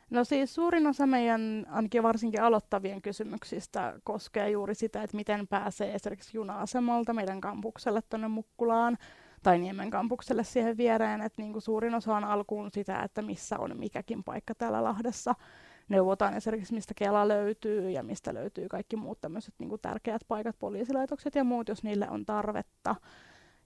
No 0.09 0.23
siis 0.23 0.55
suurin 0.55 0.87
osa 0.87 1.07
meidän, 1.07 1.65
ainakin 1.69 2.03
varsinkin 2.03 2.41
aloittavien 2.41 3.01
kysymyksistä, 3.01 3.93
koskee 4.03 4.49
juuri 4.49 4.75
sitä, 4.75 5.03
että 5.03 5.17
miten 5.17 5.47
pääsee 5.47 5.95
esimerkiksi 5.95 6.37
juna-asemalta 6.37 7.13
meidän 7.13 7.41
kampukselle 7.41 8.01
tuonne 8.01 8.27
Mukkulaan 8.27 8.97
tai 9.43 9.59
Niemen 9.59 9.89
kampukselle 9.89 10.43
siihen 10.43 10.77
viereen. 10.77 11.21
Että 11.21 11.41
niin 11.41 11.51
kuin 11.51 11.61
suurin 11.61 11.95
osa 11.95 12.15
on 12.15 12.23
alkuun 12.23 12.69
sitä, 12.73 13.03
että 13.03 13.21
missä 13.21 13.59
on 13.59 13.77
mikäkin 13.77 14.23
paikka 14.23 14.55
täällä 14.55 14.83
Lahdessa. 14.83 15.35
Neuvotaan 15.91 16.33
esimerkiksi, 16.33 16.73
mistä 16.73 16.93
Kela 16.93 17.27
löytyy 17.27 17.89
ja 17.89 18.03
mistä 18.03 18.33
löytyy 18.33 18.69
kaikki 18.69 18.95
muut 18.95 19.21
tämmöiset 19.21 19.53
niin 19.59 19.79
tärkeät 19.81 20.21
paikat, 20.27 20.55
poliisilaitokset 20.59 21.35
ja 21.35 21.43
muut, 21.43 21.69
jos 21.69 21.83
niille 21.83 22.09
on 22.09 22.25
tarvetta. 22.25 22.95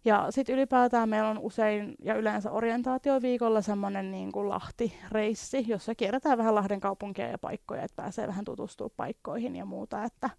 Ja 0.05 0.27
sitten 0.29 0.55
ylipäätään 0.55 1.09
meillä 1.09 1.29
on 1.29 1.39
usein 1.39 1.95
ja 2.01 2.15
yleensä 2.15 2.51
orientaatioviikolla 2.51 3.61
semmoinen 3.61 4.11
niin 4.11 4.31
kuin 4.31 4.49
Lahti-reissi, 4.49 5.65
jossa 5.67 5.95
kierretään 5.95 6.37
vähän 6.37 6.55
Lahden 6.55 6.79
kaupunkia 6.79 7.27
ja 7.27 7.37
paikkoja, 7.37 7.83
että 7.83 8.01
pääsee 8.01 8.27
vähän 8.27 8.45
tutustua 8.45 8.89
paikkoihin 8.97 9.55
ja 9.55 9.65
muuta. 9.65 10.03
Että 10.03 10.29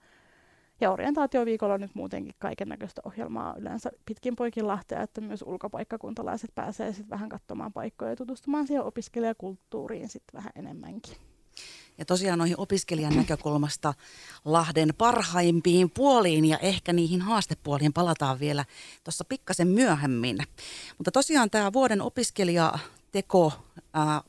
ja 0.80 0.90
orientaatioviikolla 0.90 1.74
on 1.74 1.80
nyt 1.80 1.94
muutenkin 1.94 2.34
kaiken 2.38 2.68
näköistä 2.68 3.02
ohjelmaa 3.04 3.54
yleensä 3.58 3.90
pitkin 4.06 4.36
poikin 4.36 4.66
Lahtea, 4.66 5.02
että 5.02 5.20
myös 5.20 5.42
ulkopaikkakuntalaiset 5.42 6.50
pääsee 6.54 6.92
sitten 6.92 7.10
vähän 7.10 7.28
katsomaan 7.28 7.72
paikkoja 7.72 8.10
ja 8.10 8.16
tutustumaan 8.16 8.66
siihen 8.66 8.84
opiskelijakulttuuriin 8.84 10.08
sitten 10.08 10.38
vähän 10.38 10.52
enemmänkin. 10.54 11.16
Ja 11.98 12.04
tosiaan 12.04 12.38
noihin 12.38 12.60
opiskelijan 12.60 13.16
näkökulmasta 13.16 13.94
Lahden 14.44 14.94
parhaimpiin 14.98 15.90
puoliin 15.90 16.44
ja 16.44 16.58
ehkä 16.58 16.92
niihin 16.92 17.22
haastepuoliin 17.22 17.92
palataan 17.92 18.40
vielä 18.40 18.64
tuossa 19.04 19.24
pikkasen 19.24 19.68
myöhemmin. 19.68 20.38
Mutta 20.98 21.10
tosiaan 21.10 21.50
tämä 21.50 21.72
vuoden 21.72 22.02
opiskelija 22.02 22.78
teko, 23.16 23.52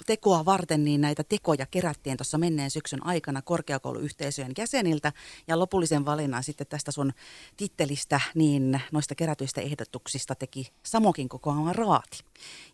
tekoa 0.06 0.46
varten, 0.46 0.84
niin 0.86 1.01
näitä 1.01 1.24
tekoja 1.24 1.65
kerättiin 1.65 2.17
tuossa 2.17 2.38
menneen 2.38 2.72
syksyn 2.72 3.06
aikana 3.06 3.41
korkeakouluyhteisöjen 3.41 4.51
jäseniltä. 4.58 5.13
Ja 5.48 5.60
lopullisen 5.60 6.06
valinnan 6.06 6.44
sitten 6.44 6.67
tästä 6.67 6.91
sun 6.91 7.13
tittelistä, 7.58 8.22
niin 8.36 8.82
noista 8.91 9.15
kerätyistä 9.15 9.62
ehdotuksista 9.62 10.36
teki 10.36 10.67
Samokin 10.84 11.29
kokoama 11.29 11.74
raati. 11.74 12.20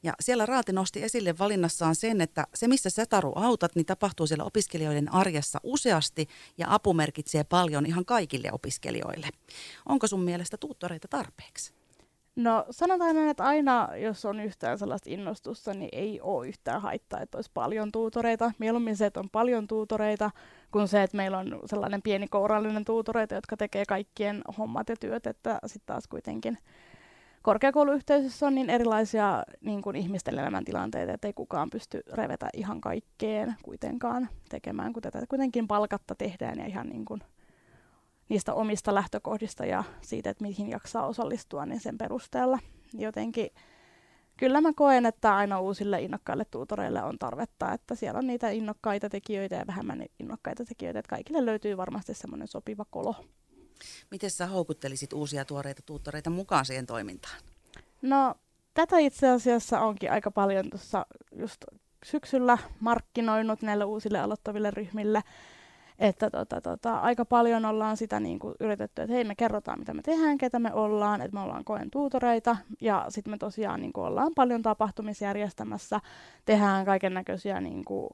Ja 0.04 0.14
siellä 0.20 0.46
raati 0.46 0.72
nosti 0.72 1.04
esille 1.04 1.38
valinnassaan 1.38 1.96
sen, 1.96 2.22
että 2.22 2.48
se 2.54 2.68
missä 2.68 2.90
sä 2.90 3.06
Taru 3.06 3.34
autat, 3.36 3.76
niin 3.76 3.86
tapahtuu 3.86 4.28
siellä 4.28 4.44
opiskelijoiden 4.44 5.14
arjessa 5.14 5.60
useasti 5.64 6.28
ja 6.58 6.74
apu 6.74 6.94
merkitsee 6.94 7.44
paljon 7.44 7.86
ihan 7.86 8.06
kaikille 8.06 8.50
opiskelijoille. 8.52 9.30
Onko 9.86 10.08
sun 10.08 10.24
mielestä 10.24 10.58
tuuttoreita 10.58 11.08
tarpeeksi? 11.08 11.74
No 12.36 12.66
sanotaan 12.70 13.16
näin, 13.16 13.30
että 13.30 13.44
aina 13.44 13.90
jos 13.98 14.26
on 14.26 14.40
yhtään 14.40 14.78
sellaista 14.78 15.10
innostusta, 15.10 15.74
niin 15.74 15.90
ei 15.92 16.22
ole 16.22 16.48
yhtään 16.48 16.82
haittaa, 16.82 17.20
että 17.20 17.38
olisi 17.38 17.52
paljon 17.54 17.92
tuutoreita. 17.92 18.52
Mieluummin 18.60 18.98
se, 18.98 19.06
että 19.06 19.20
on 19.20 19.30
paljon 19.30 19.68
tuutoreita, 19.68 20.32
kuin 20.72 20.88
se, 20.88 21.04
että 21.04 21.18
meillä 21.18 21.38
on 21.38 21.60
sellainen 21.66 22.02
pieni 22.02 22.28
kourallinen 22.28 22.86
tuutoreita, 22.86 23.36
jotka 23.36 23.58
tekee 23.58 23.86
kaikkien 23.86 24.42
hommat 24.58 24.90
ja 24.90 24.96
työt, 25.00 25.28
että 25.28 25.60
sitten 25.66 25.86
taas 25.86 26.08
kuitenkin 26.08 26.58
korkeakouluyhteisössä 27.42 28.48
on 28.48 28.56
niin 28.56 28.70
erilaisia 28.70 29.44
niin 29.62 29.82
kuin 29.82 29.96
ihmisten 29.96 30.40
elämäntilanteita, 30.40 31.14
että 31.14 31.28
ei 31.28 31.34
kukaan 31.34 31.70
pysty 31.70 32.02
revetä 32.14 32.50
ihan 32.54 32.82
kaikkeen 32.82 33.56
kuitenkaan 33.64 34.30
tekemään, 34.50 34.94
kun 34.94 35.02
tätä 35.02 35.26
kuitenkin 35.30 35.68
palkatta 35.68 36.16
tehdään 36.16 36.60
ja 36.60 36.66
ihan 36.66 36.88
niin 36.88 37.06
kuin 37.06 37.22
niistä 38.34 38.54
omista 38.54 38.96
lähtökohdista 38.96 39.66
ja 39.66 39.84
siitä, 40.02 40.30
että 40.30 40.44
mihin 40.44 40.70
jaksaa 40.70 41.08
osallistua, 41.08 41.66
niin 41.66 41.80
sen 41.80 41.98
perusteella. 41.98 42.60
Jotenkin 42.94 43.50
kyllä 44.38 44.62
mä 44.62 44.74
koen, 44.76 45.06
että 45.06 45.36
aina 45.36 45.60
uusille 45.60 46.02
innokkaille 46.02 46.46
tuutoreille 46.46 47.04
on 47.04 47.20
tarvetta, 47.20 47.74
että 47.74 47.96
siellä 47.96 48.18
on 48.18 48.28
niitä 48.28 48.50
innokkaita 48.50 49.10
tekijöitä 49.10 49.56
ja 49.56 49.68
vähemmän 49.68 50.06
innokkaita 50.20 50.66
tekijöitä, 50.66 51.00
että 51.00 51.10
kaikille 51.10 51.46
löytyy 51.46 51.78
varmasti 51.78 52.14
semmoinen 52.14 52.48
sopiva 52.48 52.86
kolo. 52.90 53.16
Miten 54.12 54.32
sä 54.32 54.48
houkuttelisit 54.48 55.14
uusia 55.14 55.46
tuoreita 55.46 55.82
tuuttoreita 55.86 56.30
mukaan 56.30 56.66
siihen 56.66 56.86
toimintaan? 56.86 57.36
No, 58.02 58.36
tätä 58.74 58.98
itse 58.98 59.30
asiassa 59.30 59.82
onkin 59.82 60.12
aika 60.12 60.32
paljon 60.32 60.70
tuossa 60.70 61.06
just 61.36 61.66
syksyllä 62.06 62.58
markkinoinut 62.80 63.62
näille 63.62 63.84
uusille 63.86 64.20
aloittaville 64.20 64.72
ryhmille 64.72 65.24
että 66.00 66.30
tota, 66.30 66.62
tota, 66.62 66.98
aika 67.00 67.26
paljon 67.26 67.66
ollaan 67.66 67.98
sitä 67.98 68.20
niin 68.20 68.40
kuin 68.40 68.56
yritetty, 68.60 69.02
että 69.02 69.14
hei 69.14 69.24
me 69.24 69.36
kerrotaan 69.36 69.80
mitä 69.80 69.94
me 69.94 70.02
tehdään, 70.02 70.38
ketä 70.38 70.60
me 70.60 70.74
ollaan, 70.74 71.22
että 71.22 71.38
me 71.38 71.44
ollaan 71.44 71.64
koen 71.64 71.92
tuutoreita. 71.92 72.58
Ja 72.82 73.06
sitten 73.10 73.34
me 73.34 73.38
tosiaan 73.38 73.82
niin 73.82 73.94
kuin 73.94 74.06
ollaan 74.06 74.32
paljon 74.36 74.62
tapahtumisjärjestämässä, 74.62 76.00
tehdään 76.46 76.86
kaiken 76.86 77.14
näköisiä 77.14 77.62
niin 77.62 77.86
kuin, 77.86 78.10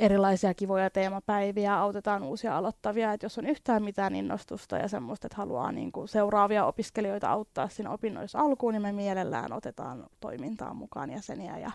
erilaisia 0.00 0.54
kivoja 0.54 0.90
teemapäiviä, 0.90 1.76
autetaan 1.76 2.22
uusia 2.22 2.56
aloittavia, 2.56 3.12
että 3.12 3.24
jos 3.24 3.38
on 3.38 3.46
yhtään 3.46 3.82
mitään 3.82 4.14
innostusta 4.14 4.76
ja 4.76 4.88
semmoista, 4.88 5.26
että 5.26 5.36
haluaa 5.36 5.72
niin 5.72 5.92
kuin 5.92 6.08
seuraavia 6.08 6.64
opiskelijoita 6.64 7.30
auttaa 7.30 7.68
siinä 7.68 7.90
opinnoissa 7.90 8.38
alkuun, 8.38 8.72
niin 8.72 8.82
me 8.82 8.92
mielellään 8.92 9.52
otetaan 9.52 10.06
toimintaan 10.20 10.76
mukaan 10.76 11.10
jäseniä 11.10 11.58
ja 11.58 11.70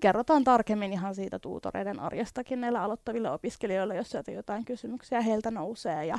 kerrotaan 0.00 0.44
tarkemmin 0.44 0.92
ihan 0.92 1.14
siitä 1.14 1.38
tuutoreiden 1.38 2.00
arjestakin 2.00 2.60
näille 2.60 2.78
aloittaville 2.78 3.30
opiskelijoille, 3.30 3.96
jos 3.96 4.10
sieltä 4.10 4.30
jotain 4.30 4.64
kysymyksiä 4.64 5.20
heiltä 5.20 5.50
nousee 5.50 6.06
ja 6.06 6.18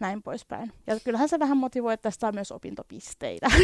näin 0.00 0.22
poispäin. 0.22 0.72
Ja 0.86 1.00
kyllähän 1.04 1.28
se 1.28 1.38
vähän 1.38 1.56
motivoi, 1.56 1.94
että 1.94 2.02
tästä 2.02 2.20
saa 2.20 2.32
myös 2.32 2.52
opintopisteitä. 2.52 3.46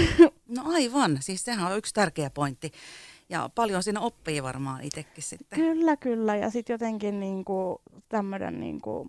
No 0.49 0.63
aivan, 0.67 1.19
siis 1.21 1.45
sehän 1.45 1.73
on 1.73 1.79
yksi 1.79 1.95
tärkeä 1.95 2.31
pointti. 2.31 2.73
Ja 3.29 3.51
paljon 3.55 3.83
siinä 3.83 4.01
oppii 4.01 4.43
varmaan 4.43 4.85
itsekin 4.85 5.23
sitten. 5.23 5.59
Kyllä, 5.59 5.97
kyllä. 5.97 6.37
Ja 6.37 6.51
sitten 6.51 6.75
jotenkin 6.75 7.21
niinku, 7.21 7.81
tämmöinen 8.09 8.61
niinku, 8.61 9.09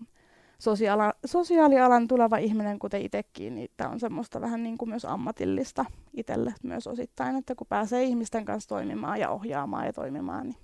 sosiaala, 0.60 1.14
sosiaalialan 1.26 2.08
tuleva 2.08 2.38
ihminen, 2.38 2.80
kuten 2.80 3.02
itsekin, 3.02 3.56
niin 3.56 3.72
tämä 3.78 3.90
on 3.90 4.00
semmoista 4.00 4.42
vähän 4.42 4.64
niin 4.64 4.78
kuin 4.78 4.90
myös 4.90 5.06
ammatillista 5.06 5.86
itselle 6.14 6.54
myös 6.64 6.88
osittain, 6.88 7.36
että 7.36 7.56
kun 7.56 7.68
pääsee 7.68 8.04
ihmisten 8.04 8.46
kanssa 8.46 8.70
toimimaan 8.70 9.20
ja 9.20 9.30
ohjaamaan 9.30 9.86
ja 9.86 9.94
toimimaan. 9.94 10.44
Niin. 10.44 10.58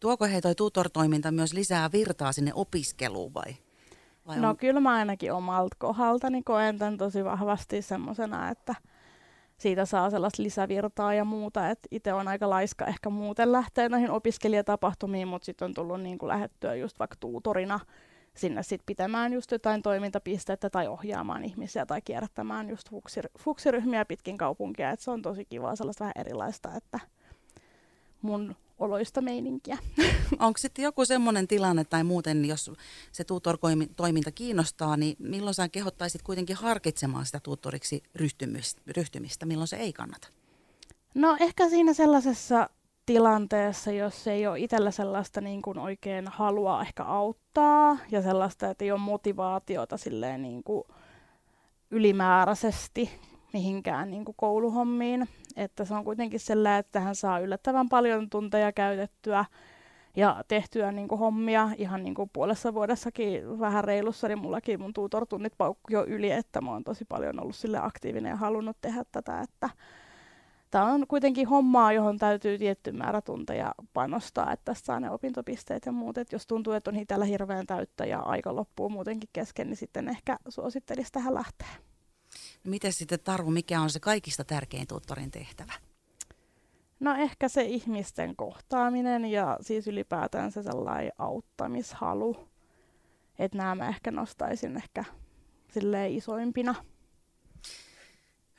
Tuoko 0.00 0.24
he 0.24 0.40
toi 0.40 0.54
tutor-toiminta 0.54 1.30
myös 1.30 1.52
lisää 1.52 1.92
virtaa 1.92 2.32
sinne 2.32 2.50
opiskeluun 2.54 3.34
vai? 3.34 3.56
vai 4.26 4.40
no 4.40 4.48
on... 4.48 4.56
kyllä 4.56 4.80
mä 4.80 4.94
ainakin 4.94 5.32
omalta 5.32 5.76
kohdaltani 5.78 6.42
koen 6.42 6.78
tämän 6.78 6.98
tosi 6.98 7.24
vahvasti 7.24 7.82
semmoisena, 7.82 8.50
että 8.50 8.74
siitä 9.58 9.84
saa 9.84 10.10
sellaista 10.10 10.42
lisävirtaa 10.42 11.14
ja 11.14 11.24
muuta, 11.24 11.70
että 11.70 11.88
itse 11.90 12.12
on 12.12 12.28
aika 12.28 12.50
laiska 12.50 12.86
ehkä 12.86 13.10
muuten 13.10 13.52
lähteä 13.52 13.88
näihin 13.88 14.10
opiskelijatapahtumiin, 14.10 15.28
mutta 15.28 15.46
sitten 15.46 15.66
on 15.66 15.74
tullut 15.74 16.00
niin 16.00 16.18
kuin 16.18 16.28
lähettyä 16.28 16.74
just 16.74 16.98
vaikka 16.98 17.16
tuutorina 17.20 17.80
sinne 18.36 18.62
sitten 18.62 18.86
pitämään 18.86 19.32
just 19.32 19.50
jotain 19.50 19.82
toimintapistettä 19.82 20.70
tai 20.70 20.88
ohjaamaan 20.88 21.44
ihmisiä 21.44 21.86
tai 21.86 22.00
kierrättämään 22.02 22.70
just 22.70 22.88
fuksir- 22.88 23.38
fuksiryhmiä 23.38 24.04
pitkin 24.04 24.38
kaupunkia. 24.38 24.90
Et 24.90 25.00
se 25.00 25.10
on 25.10 25.22
tosi 25.22 25.44
kiva 25.44 25.76
sellaista 25.76 26.04
vähän 26.04 26.12
erilaista, 26.16 26.76
että 26.76 27.00
mun 28.22 28.56
oloista 28.78 29.20
meininkiä. 29.20 29.78
Onko 30.38 30.58
sitten 30.58 30.82
joku 30.82 31.04
semmoinen 31.04 31.48
tilanne 31.48 31.84
tai 31.84 32.04
muuten, 32.04 32.44
jos 32.44 32.70
se 33.12 33.24
tutor-toiminta 33.24 34.30
kiinnostaa, 34.34 34.96
niin 34.96 35.16
milloin 35.18 35.54
sä 35.54 35.68
kehottaisit 35.68 36.22
kuitenkin 36.22 36.56
harkitsemaan 36.56 37.26
sitä 37.26 37.40
tutoriksi 37.40 38.02
ryhtymistä, 38.86 39.46
milloin 39.46 39.68
se 39.68 39.76
ei 39.76 39.92
kannata? 39.92 40.28
No 41.14 41.36
ehkä 41.40 41.68
siinä 41.68 41.92
sellaisessa 41.92 42.70
tilanteessa, 43.06 43.92
jos 43.92 44.26
ei 44.26 44.46
ole 44.46 44.58
itsellä 44.58 44.90
sellaista 44.90 45.40
niin 45.40 45.62
kuin 45.62 45.78
oikein 45.78 46.28
halua 46.28 46.82
ehkä 46.82 47.04
auttaa 47.04 47.98
ja 48.10 48.22
sellaista, 48.22 48.70
että 48.70 48.84
ei 48.84 48.92
ole 48.92 49.00
motivaatiota 49.00 49.96
silleen 49.96 50.42
niin 50.42 50.64
kuin 50.64 50.84
ylimääräisesti 51.90 53.10
mihinkään 53.52 54.10
niin 54.10 54.24
kuin 54.24 54.34
kouluhommiin. 54.38 55.28
Että 55.56 55.84
se 55.84 55.94
on 55.94 56.04
kuitenkin 56.04 56.40
sellainen, 56.40 56.80
että 56.80 57.00
hän 57.00 57.14
saa 57.14 57.38
yllättävän 57.38 57.88
paljon 57.88 58.30
tunteja 58.30 58.72
käytettyä 58.72 59.44
ja 60.16 60.44
tehtyä 60.48 60.92
niin 60.92 61.08
kuin 61.08 61.18
hommia 61.18 61.70
ihan 61.76 62.04
niin 62.04 62.14
kuin 62.14 62.30
puolessa 62.32 62.74
vuodessakin 62.74 63.60
vähän 63.60 63.84
reilussa, 63.84 64.28
niin 64.28 64.38
mullakin 64.38 64.80
mun 64.80 64.92
tuutortunnit 64.92 65.52
paukku 65.58 65.92
jo 65.92 66.04
yli, 66.04 66.30
että 66.30 66.60
mä 66.60 66.70
oon 66.70 66.84
tosi 66.84 67.04
paljon 67.04 67.42
ollut 67.42 67.56
sille 67.56 67.78
aktiivinen 67.82 68.30
ja 68.30 68.36
halunnut 68.36 68.76
tehdä 68.80 69.04
tätä, 69.12 69.40
että 69.40 69.70
tämä 70.72 70.84
on 70.84 71.06
kuitenkin 71.06 71.48
hommaa, 71.48 71.92
johon 71.92 72.18
täytyy 72.18 72.58
tietty 72.58 72.92
määrä 72.92 73.20
tunteja 73.20 73.74
panostaa, 73.92 74.52
että 74.52 74.64
tässä 74.64 74.84
saa 74.84 75.00
ne 75.00 75.10
opintopisteet 75.10 75.86
ja 75.86 75.92
muut. 75.92 76.18
Et 76.18 76.32
jos 76.32 76.46
tuntuu, 76.46 76.72
että 76.72 76.90
on 76.90 76.96
itsellä 76.96 77.24
hirveän 77.24 77.66
täyttä 77.66 78.04
ja 78.04 78.18
aika 78.20 78.56
loppuu 78.56 78.88
muutenkin 78.88 79.28
kesken, 79.32 79.66
niin 79.66 79.76
sitten 79.76 80.08
ehkä 80.08 80.38
suosittelisi 80.48 81.12
tähän 81.12 81.34
lähteä. 81.34 81.68
No 82.64 82.70
miten 82.70 82.92
sitten 82.92 83.20
Tarvu, 83.20 83.50
mikä 83.50 83.80
on 83.80 83.90
se 83.90 84.00
kaikista 84.00 84.44
tärkein 84.44 84.86
tuuttorin 84.86 85.30
tehtävä? 85.30 85.72
No 87.00 87.14
ehkä 87.14 87.48
se 87.48 87.62
ihmisten 87.62 88.36
kohtaaminen 88.36 89.24
ja 89.24 89.58
siis 89.60 89.86
ylipäätään 89.86 90.52
se 90.52 90.62
sellainen 90.62 91.12
auttamishalu. 91.18 92.48
Että 93.38 93.58
nämä 93.58 93.74
mä 93.74 93.88
ehkä 93.88 94.10
nostaisin 94.10 94.76
ehkä 94.76 95.04
silleen 95.70 96.12
isoimpina. 96.12 96.74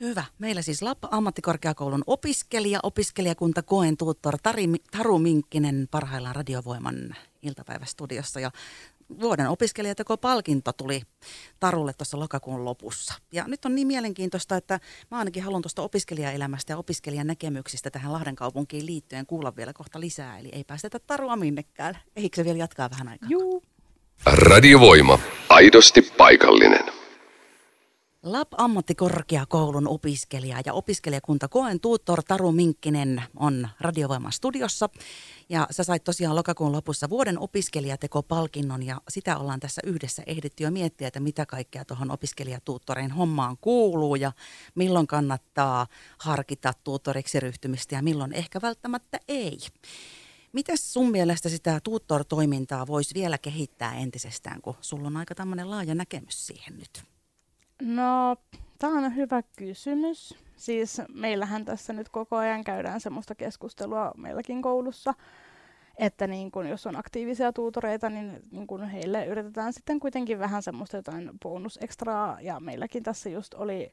Hyvä. 0.00 0.24
Meillä 0.38 0.62
siis 0.62 0.82
Lappa 0.82 1.08
ammattikorkeakoulun 1.10 2.04
opiskelija, 2.06 2.80
opiskelijakunta 2.82 3.62
koen 3.62 3.96
tuuttor 3.96 4.38
Tari, 4.42 4.66
Taru 4.90 5.18
Minkkinen 5.18 5.88
parhaillaan 5.90 6.36
radiovoiman 6.36 7.16
iltapäivästudiossa. 7.42 8.40
Ja 8.40 8.50
vuoden 9.20 9.48
opiskelijateko 9.48 10.16
palkinto 10.16 10.72
tuli 10.72 11.02
Tarulle 11.60 11.92
tuossa 11.92 12.18
lokakuun 12.18 12.64
lopussa. 12.64 13.14
Ja 13.32 13.44
nyt 13.46 13.64
on 13.64 13.74
niin 13.74 13.86
mielenkiintoista, 13.86 14.56
että 14.56 14.80
mä 15.10 15.18
ainakin 15.18 15.42
haluan 15.42 15.62
tuosta 15.62 15.82
opiskelijaelämästä 15.82 16.72
ja 16.72 16.76
opiskelijan 16.76 17.26
näkemyksistä 17.26 17.90
tähän 17.90 18.12
Lahden 18.12 18.36
kaupunkiin 18.36 18.86
liittyen 18.86 19.26
kuulla 19.26 19.56
vielä 19.56 19.72
kohta 19.72 20.00
lisää. 20.00 20.38
Eli 20.38 20.48
ei 20.52 20.64
päästetä 20.64 20.98
Tarua 20.98 21.36
minnekään. 21.36 21.98
Eikö 22.16 22.36
se 22.36 22.44
vielä 22.44 22.58
jatkaa 22.58 22.90
vähän 22.90 23.08
aikaa? 23.08 23.28
Juu. 23.30 23.62
Radiovoima. 24.26 25.18
Aidosti 25.48 26.02
paikallinen. 26.02 26.93
LAP 28.24 28.48
ammattikorkeakoulun 28.58 29.88
opiskelija 29.88 30.60
ja 30.66 30.72
opiskelijakunta 30.72 31.48
koen 31.48 31.80
tuuttor 31.80 32.22
Taru 32.22 32.52
Minkkinen 32.52 33.22
on 33.36 33.68
radiovoiman 33.80 34.32
studiossa. 34.32 34.88
Ja 35.48 35.66
sä 35.70 35.84
sait 35.84 36.04
tosiaan 36.04 36.36
lokakuun 36.36 36.72
lopussa 36.72 37.08
vuoden 37.08 37.38
opiskelijateko-palkinnon 37.38 38.82
ja 38.82 39.00
sitä 39.08 39.38
ollaan 39.38 39.60
tässä 39.60 39.82
yhdessä 39.84 40.22
ehditty 40.26 40.64
jo 40.64 40.70
miettiä, 40.70 41.08
että 41.08 41.20
mitä 41.20 41.46
kaikkea 41.46 41.84
tuohon 41.84 42.10
opiskelijatuuttorein 42.10 43.10
hommaan 43.10 43.56
kuuluu 43.60 44.14
ja 44.14 44.32
milloin 44.74 45.06
kannattaa 45.06 45.86
harkita 46.18 46.72
tuuttoriksi 46.84 47.40
ryhtymistä 47.40 47.94
ja 47.94 48.02
milloin 48.02 48.32
ehkä 48.32 48.60
välttämättä 48.62 49.18
ei. 49.28 49.58
Miten 50.52 50.78
sun 50.78 51.10
mielestä 51.10 51.48
sitä 51.48 51.80
tuuttor-toimintaa 51.80 52.86
voisi 52.86 53.14
vielä 53.14 53.38
kehittää 53.38 53.94
entisestään, 53.94 54.62
kun 54.62 54.76
sulla 54.80 55.06
on 55.06 55.16
aika 55.16 55.34
tämmöinen 55.34 55.70
laaja 55.70 55.94
näkemys 55.94 56.46
siihen 56.46 56.78
nyt? 56.78 57.13
No, 57.84 58.36
tämä 58.78 58.98
on 58.98 59.16
hyvä 59.16 59.42
kysymys. 59.56 60.38
Siis 60.56 61.02
meillähän 61.14 61.64
tässä 61.64 61.92
nyt 61.92 62.08
koko 62.08 62.36
ajan 62.36 62.64
käydään 62.64 63.00
semmoista 63.00 63.34
keskustelua 63.34 64.12
meilläkin 64.16 64.62
koulussa, 64.62 65.14
että 65.98 66.26
niin 66.26 66.50
kun, 66.50 66.68
jos 66.68 66.86
on 66.86 66.96
aktiivisia 66.96 67.52
tuutoreita, 67.52 68.10
niin, 68.10 68.40
niin 68.50 68.66
kun 68.66 68.88
heille 68.88 69.26
yritetään 69.26 69.72
sitten 69.72 70.00
kuitenkin 70.00 70.38
vähän 70.38 70.62
semmoista 70.62 70.96
jotain 70.96 71.30
bonusekstraa. 71.42 72.40
Ja 72.40 72.60
meilläkin 72.60 73.02
tässä 73.02 73.30
just 73.30 73.54
oli 73.54 73.92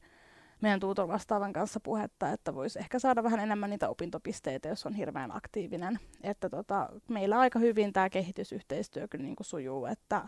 meidän 0.62 0.80
tuutor 0.80 1.08
vastaavan 1.08 1.54
kanssa 1.54 1.80
puhetta, 1.80 2.32
että 2.32 2.56
voisi 2.56 2.80
ehkä 2.80 3.00
saada 3.00 3.24
vähän 3.24 3.40
enemmän 3.40 3.70
niitä 3.70 3.90
opintopisteitä, 3.90 4.70
jos 4.70 4.86
on 4.86 4.94
hirveän 4.94 5.36
aktiivinen. 5.36 6.00
Että 6.24 6.50
tota, 6.50 6.90
meillä 7.10 7.40
aika 7.40 7.60
hyvin 7.60 7.94
tämä 7.94 8.10
kehitysyhteistyö 8.10 9.08
kyllä 9.08 9.26
niin 9.26 9.36
sujuu, 9.42 9.86
että 9.86 10.22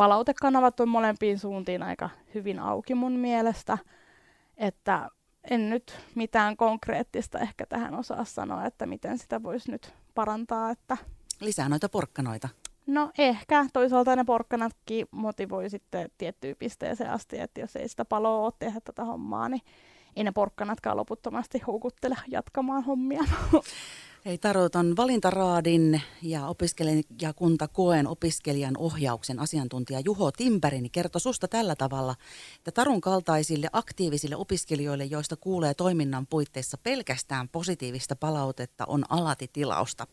palautekanavat 0.00 0.80
on 0.80 0.88
molempiin 0.88 1.38
suuntiin 1.38 1.82
aika 1.82 2.10
hyvin 2.34 2.58
auki 2.58 2.94
mun 2.94 3.12
mielestä, 3.12 3.78
että 4.56 5.08
en 5.50 5.70
nyt 5.70 6.00
mitään 6.14 6.56
konkreettista 6.56 7.38
ehkä 7.38 7.66
tähän 7.66 7.94
osaa 7.94 8.24
sanoa, 8.24 8.66
että 8.66 8.86
miten 8.86 9.18
sitä 9.18 9.42
voisi 9.42 9.70
nyt 9.70 9.94
parantaa. 10.14 10.70
Että... 10.70 10.96
Lisää 11.40 11.68
noita 11.68 11.88
porkkanoita. 11.88 12.48
No 12.86 13.10
ehkä. 13.18 13.66
Toisaalta 13.72 14.16
ne 14.16 14.24
porkkanatkin 14.24 15.06
motivoi 15.10 15.70
sitten 15.70 16.10
tiettyyn 16.18 16.56
pisteeseen 16.58 17.10
asti, 17.10 17.38
että 17.38 17.60
jos 17.60 17.76
ei 17.76 17.88
sitä 17.88 18.04
paloa 18.04 18.44
ole 18.44 18.52
tehdä 18.58 18.80
tätä 18.84 19.04
hommaa, 19.04 19.48
niin 19.48 19.62
ei 20.16 20.24
ne 20.24 20.32
porkkanatkaan 20.32 20.96
loputtomasti 20.96 21.58
houkuttele 21.66 22.16
jatkamaan 22.28 22.84
hommia. 22.84 23.22
Hei 24.26 24.38
Taru, 24.38 24.60
on 24.74 24.96
valintaraadin 24.96 26.02
ja 26.22 26.46
opiskelijakunta 26.46 27.68
koen 27.68 28.06
opiskelijan 28.06 28.76
ohjauksen 28.78 29.38
asiantuntija 29.38 30.00
Juho 30.00 30.32
Timpärini 30.32 30.90
kertoi 30.90 31.20
susta 31.20 31.48
tällä 31.48 31.76
tavalla, 31.76 32.14
että 32.56 32.70
Tarun 32.72 33.00
kaltaisille 33.00 33.68
aktiivisille 33.72 34.36
opiskelijoille, 34.36 35.04
joista 35.04 35.36
kuulee 35.36 35.74
toiminnan 35.74 36.26
puitteissa 36.26 36.78
pelkästään 36.78 37.48
positiivista 37.48 38.16
palautetta, 38.16 38.84
on 38.86 39.04
alati 39.08 39.50
tilausta. 39.52 40.06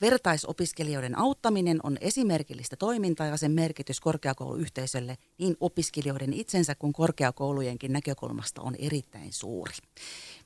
Vertaisopiskelijoiden 0.00 1.18
auttaminen 1.18 1.80
on 1.82 1.96
esimerkillistä 2.00 2.76
toimintaa 2.76 3.26
ja 3.26 3.36
sen 3.36 3.50
merkitys 3.50 4.00
korkeakouluyhteisölle 4.00 5.16
niin 5.38 5.56
opiskelijoiden 5.60 6.32
itsensä 6.32 6.74
kuin 6.74 6.92
korkeakoulujenkin 6.92 7.92
näkökulmasta 7.92 8.62
on 8.62 8.74
erittäin 8.78 9.32
suuri. 9.32 9.72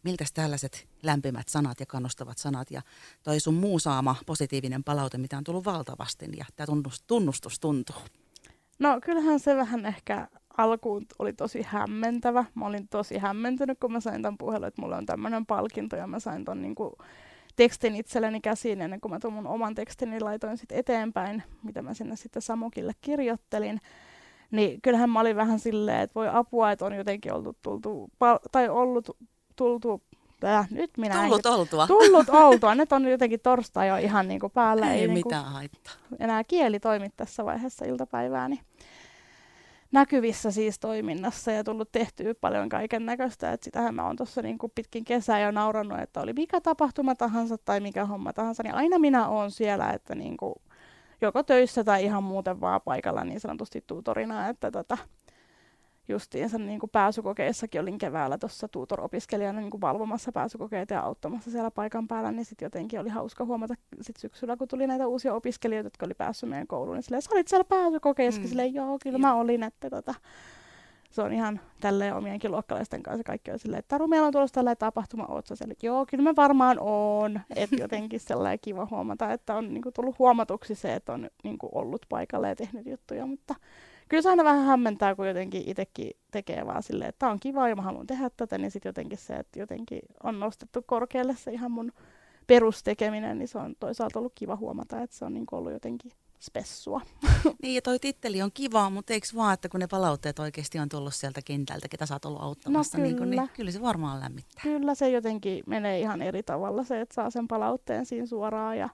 Miltä 0.04 0.24
tällaiset 0.34 0.88
lämpimät 1.02 1.48
sanat 1.48 1.80
ja 1.80 1.86
kannustavat 1.86 2.38
sanat 2.38 2.70
ja 2.70 2.82
toi 3.22 3.40
sun 3.40 3.54
muu 3.54 3.78
saama 3.78 4.16
positiivinen 4.26 4.84
palaute, 4.84 5.18
mitä 5.18 5.38
on 5.38 5.44
tullut 5.44 5.64
valtavasti 5.64 6.26
ja 6.36 6.44
tämä 6.56 6.66
tunnustus 7.06 7.60
tuntuu? 7.60 7.96
No 8.78 9.00
kyllähän 9.04 9.40
se 9.40 9.56
vähän 9.56 9.86
ehkä 9.86 10.28
alkuun 10.58 11.06
oli 11.18 11.32
tosi 11.32 11.62
hämmentävä. 11.66 12.44
Mä 12.54 12.66
olin 12.66 12.88
tosi 12.88 13.18
hämmentynyt, 13.18 13.78
kun 13.80 13.92
mä 13.92 14.00
sain 14.00 14.22
tämän 14.22 14.38
puhelun, 14.38 14.68
että 14.68 14.82
mulla 14.82 14.96
on 14.96 15.06
tämmöinen 15.06 15.46
palkinto 15.46 15.96
ja 15.96 16.06
mä 16.06 16.20
sain 16.20 16.44
ton 16.44 16.62
niinku 16.62 16.96
tekstin 17.56 17.96
itselleni 17.96 18.40
käsiin 18.40 18.80
ennen 18.80 19.00
kuin 19.00 19.12
mä 19.12 19.20
tuon 19.20 19.32
mun 19.32 19.46
oman 19.46 19.74
tekstini 19.74 20.20
laitoin 20.20 20.58
sitten 20.58 20.78
eteenpäin, 20.78 21.42
mitä 21.62 21.82
mä 21.82 21.94
sinne 21.94 22.16
sitten 22.16 22.42
Samokille 22.42 22.92
kirjoittelin. 23.00 23.80
Niin 24.50 24.80
kyllähän 24.82 25.10
mä 25.10 25.20
olin 25.20 25.36
vähän 25.36 25.58
silleen, 25.58 26.00
että 26.00 26.14
voi 26.14 26.28
apua, 26.32 26.70
että 26.70 26.84
on 26.84 26.94
jotenkin 26.94 27.32
ollut 27.32 27.56
tultu, 27.62 28.10
tai 28.52 28.68
ollut 28.68 29.16
tultu 29.56 30.02
Äh, 30.44 30.70
nyt 30.70 30.90
minä 30.96 31.22
tullut 31.22 31.46
en, 31.46 31.52
oltua. 31.52 31.86
Tullut 31.86 32.28
oltua. 32.44 32.74
Nyt 32.74 32.92
on 32.92 33.08
jotenkin 33.08 33.40
torstai 33.40 33.88
jo 33.88 33.96
ihan 33.96 34.28
niin 34.28 34.40
kuin 34.40 34.52
päällä. 34.52 34.92
Ei, 34.92 35.00
ei 35.00 35.06
niin 35.06 35.12
mitään 35.12 35.44
haittaa. 35.44 35.92
Enää 36.18 36.44
kieli 36.44 36.80
toimi 36.80 37.10
tässä 37.16 37.44
vaiheessa 37.44 37.84
iltapäivää. 37.84 38.48
Niin 38.48 38.60
näkyvissä 39.92 40.50
siis 40.50 40.78
toiminnassa 40.78 41.52
ja 41.52 41.64
tullut 41.64 41.92
tehtyä 41.92 42.34
paljon 42.34 42.68
kaiken 42.68 43.06
näköistä. 43.06 43.52
Että 43.52 43.64
sitähän 43.64 43.94
mä 43.94 44.06
oon 44.06 44.16
tuossa 44.16 44.42
niin 44.42 44.58
pitkin 44.74 45.04
kesää 45.04 45.40
jo 45.40 45.50
naurannut, 45.50 45.98
että 46.00 46.20
oli 46.20 46.32
mikä 46.32 46.60
tapahtuma 46.60 47.14
tahansa 47.14 47.58
tai 47.58 47.80
mikä 47.80 48.04
homma 48.04 48.32
tahansa, 48.32 48.62
niin 48.62 48.74
aina 48.74 48.98
minä 48.98 49.28
oon 49.28 49.50
siellä, 49.50 49.90
että 49.90 50.14
niin 50.14 50.36
kuin 50.36 50.54
joko 51.20 51.42
töissä 51.42 51.84
tai 51.84 52.04
ihan 52.04 52.24
muuten 52.24 52.60
vaan 52.60 52.80
paikalla 52.84 53.24
niin 53.24 53.40
sanotusti 53.40 53.84
tuutorina, 53.86 54.48
että 54.48 54.70
tota, 54.70 54.98
justiinsa 56.10 56.58
niin 56.58 56.80
kuin 56.80 56.90
pääsykokeissakin 56.90 57.80
olin 57.80 57.98
keväällä 57.98 58.38
tuossa 58.38 58.68
tutor-opiskelijana 58.68 59.60
niin 59.60 59.70
kuin 59.70 59.80
valvomassa 59.80 60.32
pääsykokeita 60.32 60.94
ja 60.94 61.00
auttamassa 61.00 61.50
siellä 61.50 61.70
paikan 61.70 62.08
päällä, 62.08 62.32
niin 62.32 62.44
sitten 62.44 62.66
jotenkin 62.66 63.00
oli 63.00 63.08
hauska 63.08 63.44
huomata 63.44 63.74
sit 64.00 64.16
syksyllä, 64.16 64.56
kun 64.56 64.68
tuli 64.68 64.86
näitä 64.86 65.06
uusia 65.06 65.34
opiskelijoita, 65.34 65.86
jotka 65.86 66.06
oli 66.06 66.14
päässyt 66.14 66.50
meidän 66.50 66.66
kouluun, 66.66 66.96
niin 66.96 67.02
silleen, 67.02 67.22
sä 67.22 67.30
olit 67.32 67.48
siellä 67.48 67.64
pääsykokeissa, 67.64 68.40
mm. 68.40 68.46
silleen, 68.46 68.74
joo, 68.74 68.98
kyllä 69.02 69.18
mä 69.18 69.34
olin, 69.34 69.62
että 69.62 69.90
tota, 69.90 70.14
se 71.10 71.22
on 71.22 71.32
ihan 71.32 71.60
tälleen 71.80 72.14
omienkin 72.14 72.50
luokkalaisten 72.50 73.02
kanssa 73.02 73.24
kaikki 73.24 73.50
on 73.50 73.58
silleen, 73.58 73.78
että 73.78 73.88
Taru, 73.88 74.08
meillä 74.08 74.26
on 74.26 74.32
tulossa 74.32 74.54
tällainen 74.54 74.78
tapahtuma, 74.78 75.26
oot 75.26 75.46
sä 75.46 75.56
siellä, 75.56 75.74
joo, 75.82 76.06
kyllä 76.06 76.24
mä 76.24 76.36
varmaan 76.36 76.76
oon, 76.80 77.40
että 77.56 77.76
jotenkin 77.76 78.20
sellainen 78.20 78.58
kiva 78.62 78.88
huomata, 78.90 79.32
että 79.32 79.54
on 79.54 79.74
niin 79.74 79.82
kuin, 79.82 79.92
tullut 79.92 80.18
huomatuksi 80.18 80.74
se, 80.74 80.94
että 80.94 81.12
on 81.12 81.30
niin 81.44 81.58
kuin, 81.58 81.70
ollut 81.74 82.06
paikalla 82.08 82.48
ja 82.48 82.56
tehnyt 82.56 82.86
juttuja, 82.86 83.26
mutta 83.26 83.54
kyllä 84.10 84.22
se 84.22 84.30
aina 84.30 84.44
vähän 84.44 84.64
hämmentää, 84.64 85.14
kun 85.14 85.28
jotenkin 85.28 85.62
itsekin 85.66 86.10
tekee 86.30 86.66
vaan 86.66 86.82
silleen, 86.82 87.08
että 87.08 87.18
tämä 87.18 87.32
on 87.32 87.40
kiva 87.40 87.68
ja 87.68 87.76
mä 87.76 87.82
haluan 87.82 88.06
tehdä 88.06 88.30
tätä, 88.36 88.58
niin 88.58 88.70
sitten 88.70 88.88
jotenkin 88.88 89.18
se, 89.18 89.34
että 89.34 89.58
jotenkin 89.58 90.00
on 90.22 90.40
nostettu 90.40 90.82
korkealle 90.86 91.36
se 91.36 91.52
ihan 91.52 91.70
mun 91.70 91.92
perustekeminen, 92.46 93.38
niin 93.38 93.48
se 93.48 93.58
on 93.58 93.74
toisaalta 93.80 94.18
ollut 94.18 94.32
kiva 94.34 94.56
huomata, 94.56 95.02
että 95.02 95.16
se 95.16 95.24
on 95.24 95.34
niin 95.34 95.46
ollut 95.52 95.72
jotenkin 95.72 96.12
spessua. 96.40 97.00
Niin 97.62 97.74
ja 97.74 97.82
toi 97.82 97.98
titteli 97.98 98.42
on 98.42 98.50
kiva, 98.54 98.90
mutta 98.90 99.12
eikö 99.12 99.26
vaan, 99.36 99.54
että 99.54 99.68
kun 99.68 99.80
ne 99.80 99.86
palautteet 99.86 100.38
oikeasti 100.38 100.78
on 100.78 100.88
tullut 100.88 101.14
sieltä 101.14 101.40
kentältä, 101.44 101.88
ketä 101.88 102.06
sä 102.06 102.14
oot 102.14 102.24
ollut 102.24 102.42
auttamassa, 102.42 102.98
no 102.98 103.04
kyllä. 103.04 103.24
Niin, 103.24 103.30
niin 103.30 103.50
kyllä 103.56 103.70
se 103.70 103.80
varmaan 103.80 104.20
lämmittää. 104.20 104.62
Kyllä 104.62 104.94
se 104.94 105.10
jotenkin 105.10 105.64
menee 105.66 106.00
ihan 106.00 106.22
eri 106.22 106.42
tavalla 106.42 106.84
se, 106.84 107.00
että 107.00 107.14
saa 107.14 107.30
sen 107.30 107.48
palautteen 107.48 108.06
siinä 108.06 108.26
suoraan 108.26 108.78
ja 108.78 108.88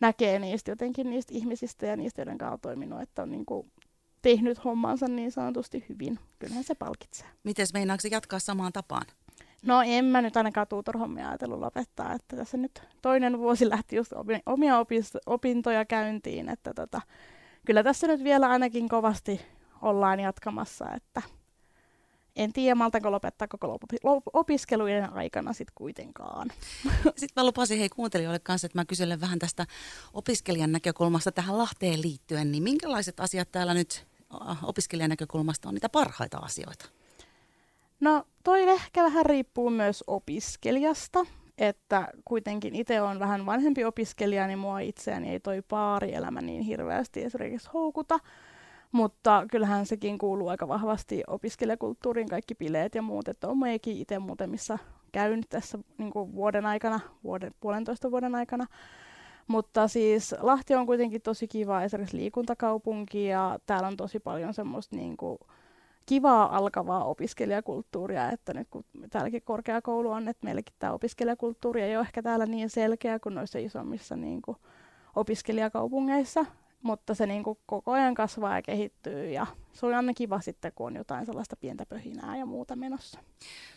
näkee 0.00 0.38
niistä 0.38 0.70
jotenkin 0.70 1.10
niistä 1.10 1.34
ihmisistä 1.34 1.86
ja 1.86 1.96
niistä, 1.96 2.20
joiden 2.20 2.38
kanssa 2.38 2.52
on 2.52 2.60
toiminut, 2.60 3.00
että 3.00 3.22
on 3.22 3.30
niin 3.30 3.46
kuin 3.46 3.70
tehnyt 4.22 4.64
hommansa 4.64 5.08
niin 5.08 5.32
sanotusti 5.32 5.84
hyvin. 5.88 6.18
Kyllähän 6.38 6.64
se 6.64 6.74
palkitsee. 6.74 7.28
Miten 7.44 7.66
meinaako 7.74 8.00
se 8.00 8.08
jatkaa 8.08 8.38
samaan 8.38 8.72
tapaan? 8.72 9.06
No 9.62 9.82
en 9.86 10.04
mä 10.04 10.22
nyt 10.22 10.36
ainakaan 10.36 10.66
tuutorhommia 10.66 11.28
ajatellut 11.28 11.60
lopettaa, 11.60 12.12
että 12.12 12.36
tässä 12.36 12.56
nyt 12.56 12.82
toinen 13.02 13.38
vuosi 13.38 13.68
lähti 13.68 13.96
just 13.96 14.12
omia 14.46 14.74
opintoja 15.26 15.84
käyntiin, 15.84 16.48
että 16.48 16.74
tota, 16.74 17.00
kyllä 17.66 17.82
tässä 17.82 18.06
nyt 18.06 18.24
vielä 18.24 18.48
ainakin 18.48 18.88
kovasti 18.88 19.40
ollaan 19.82 20.20
jatkamassa, 20.20 20.90
että 20.94 21.22
en 22.36 22.52
tiedä 22.52 22.74
maltanko 22.74 23.10
lopettaa 23.10 23.48
koko 23.48 23.78
opiskelujen 24.32 25.12
aikana 25.12 25.52
sitten 25.52 25.72
kuitenkaan. 25.74 26.48
Sitten 27.04 27.42
mä 27.42 27.46
lupasin 27.46 27.78
hei 27.78 27.88
kuuntelijoille 27.88 28.38
kanssa, 28.38 28.66
että 28.66 28.78
mä 28.78 28.84
kyselen 28.84 29.20
vähän 29.20 29.38
tästä 29.38 29.66
opiskelijan 30.12 30.72
näkökulmasta 30.72 31.32
tähän 31.32 31.58
Lahteen 31.58 32.02
liittyen, 32.02 32.52
niin 32.52 32.62
minkälaiset 32.62 33.20
asiat 33.20 33.52
täällä 33.52 33.74
nyt 33.74 34.06
opiskelijan 34.62 35.10
näkökulmasta 35.10 35.68
on 35.68 35.74
niitä 35.74 35.88
parhaita 35.88 36.38
asioita? 36.38 36.88
No 38.00 38.24
toi 38.44 38.62
ehkä 38.62 39.02
vähän 39.02 39.26
riippuu 39.26 39.70
myös 39.70 40.04
opiskelijasta, 40.06 41.26
että 41.58 42.08
kuitenkin 42.24 42.74
itse 42.74 43.02
on 43.02 43.18
vähän 43.18 43.46
vanhempi 43.46 43.84
opiskelija, 43.84 44.46
niin 44.46 44.58
mua 44.58 44.80
itseäni 44.80 45.30
ei 45.30 45.40
toi 45.40 45.62
paarielämä 45.62 46.40
niin 46.40 46.62
hirveästi 46.62 47.24
esimerkiksi 47.24 47.70
houkuta. 47.74 48.18
Mutta 48.92 49.44
kyllähän 49.50 49.86
sekin 49.86 50.18
kuuluu 50.18 50.48
aika 50.48 50.68
vahvasti 50.68 51.22
opiskelijakulttuuriin, 51.26 52.28
kaikki 52.28 52.54
bileet 52.54 52.94
ja 52.94 53.02
muut. 53.02 53.28
Että 53.28 53.48
on 53.48 53.58
meikin 53.58 53.96
itse 53.96 54.18
muuten, 54.18 54.50
missä 54.50 54.78
käynyt 55.12 55.46
tässä 55.48 55.78
niin 55.98 56.12
vuoden 56.14 56.66
aikana, 56.66 57.00
vuoden, 57.24 57.54
puolentoista 57.60 58.10
vuoden 58.10 58.34
aikana. 58.34 58.66
Mutta 59.52 59.88
siis 59.88 60.34
Lahti 60.40 60.74
on 60.74 60.86
kuitenkin 60.86 61.22
tosi 61.22 61.48
kiva 61.48 61.82
esimerkiksi 61.82 62.16
liikuntakaupunki 62.16 63.26
ja 63.26 63.58
täällä 63.66 63.88
on 63.88 63.96
tosi 63.96 64.20
paljon 64.20 64.54
semmoista 64.54 64.96
niin 64.96 65.16
kuin, 65.16 65.38
kivaa 66.06 66.56
alkavaa 66.56 67.04
opiskelijakulttuuria, 67.04 68.30
että 68.30 68.54
nyt 68.54 68.68
kun 68.70 68.84
täälläkin 69.10 69.42
korkeakoulu 69.42 70.10
on, 70.10 70.28
että 70.28 70.44
meilläkin 70.44 70.74
tämä 70.78 70.92
opiskelijakulttuuri 70.92 71.82
ei 71.82 71.96
ole 71.96 72.04
ehkä 72.04 72.22
täällä 72.22 72.46
niin 72.46 72.70
selkeä 72.70 73.18
kuin 73.18 73.34
noissa 73.34 73.58
isommissa 73.58 74.16
niin 74.16 74.42
kuin, 74.42 74.56
opiskelijakaupungeissa, 75.16 76.46
mutta 76.82 77.14
se 77.14 77.26
niin 77.26 77.44
kuin, 77.44 77.58
koko 77.66 77.92
ajan 77.92 78.14
kasvaa 78.14 78.56
ja 78.56 78.62
kehittyy 78.62 79.30
ja 79.30 79.46
se 79.72 79.86
on 79.86 79.94
aina 79.94 80.14
kiva 80.14 80.40
sitten, 80.40 80.72
kun 80.74 80.86
on 80.86 80.96
jotain 80.96 81.26
sellaista 81.26 81.56
pientä 81.56 81.86
pöhinää 81.86 82.36
ja 82.36 82.46
muuta 82.46 82.76
menossa. 82.76 83.20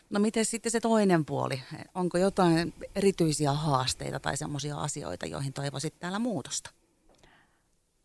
No 0.10 0.20
miten 0.20 0.46
sitten 0.46 0.72
se 0.72 0.80
toinen 0.80 1.26
puoli? 1.26 1.62
Onko 1.96 2.18
jotain 2.18 2.74
erityisiä 2.96 3.54
haasteita 3.54 4.20
tai 4.20 4.38
sellaisia 4.38 4.78
asioita, 4.78 5.26
joihin 5.26 5.54
toivoisit 5.54 6.00
täällä 6.00 6.20
muutosta? 6.20 6.72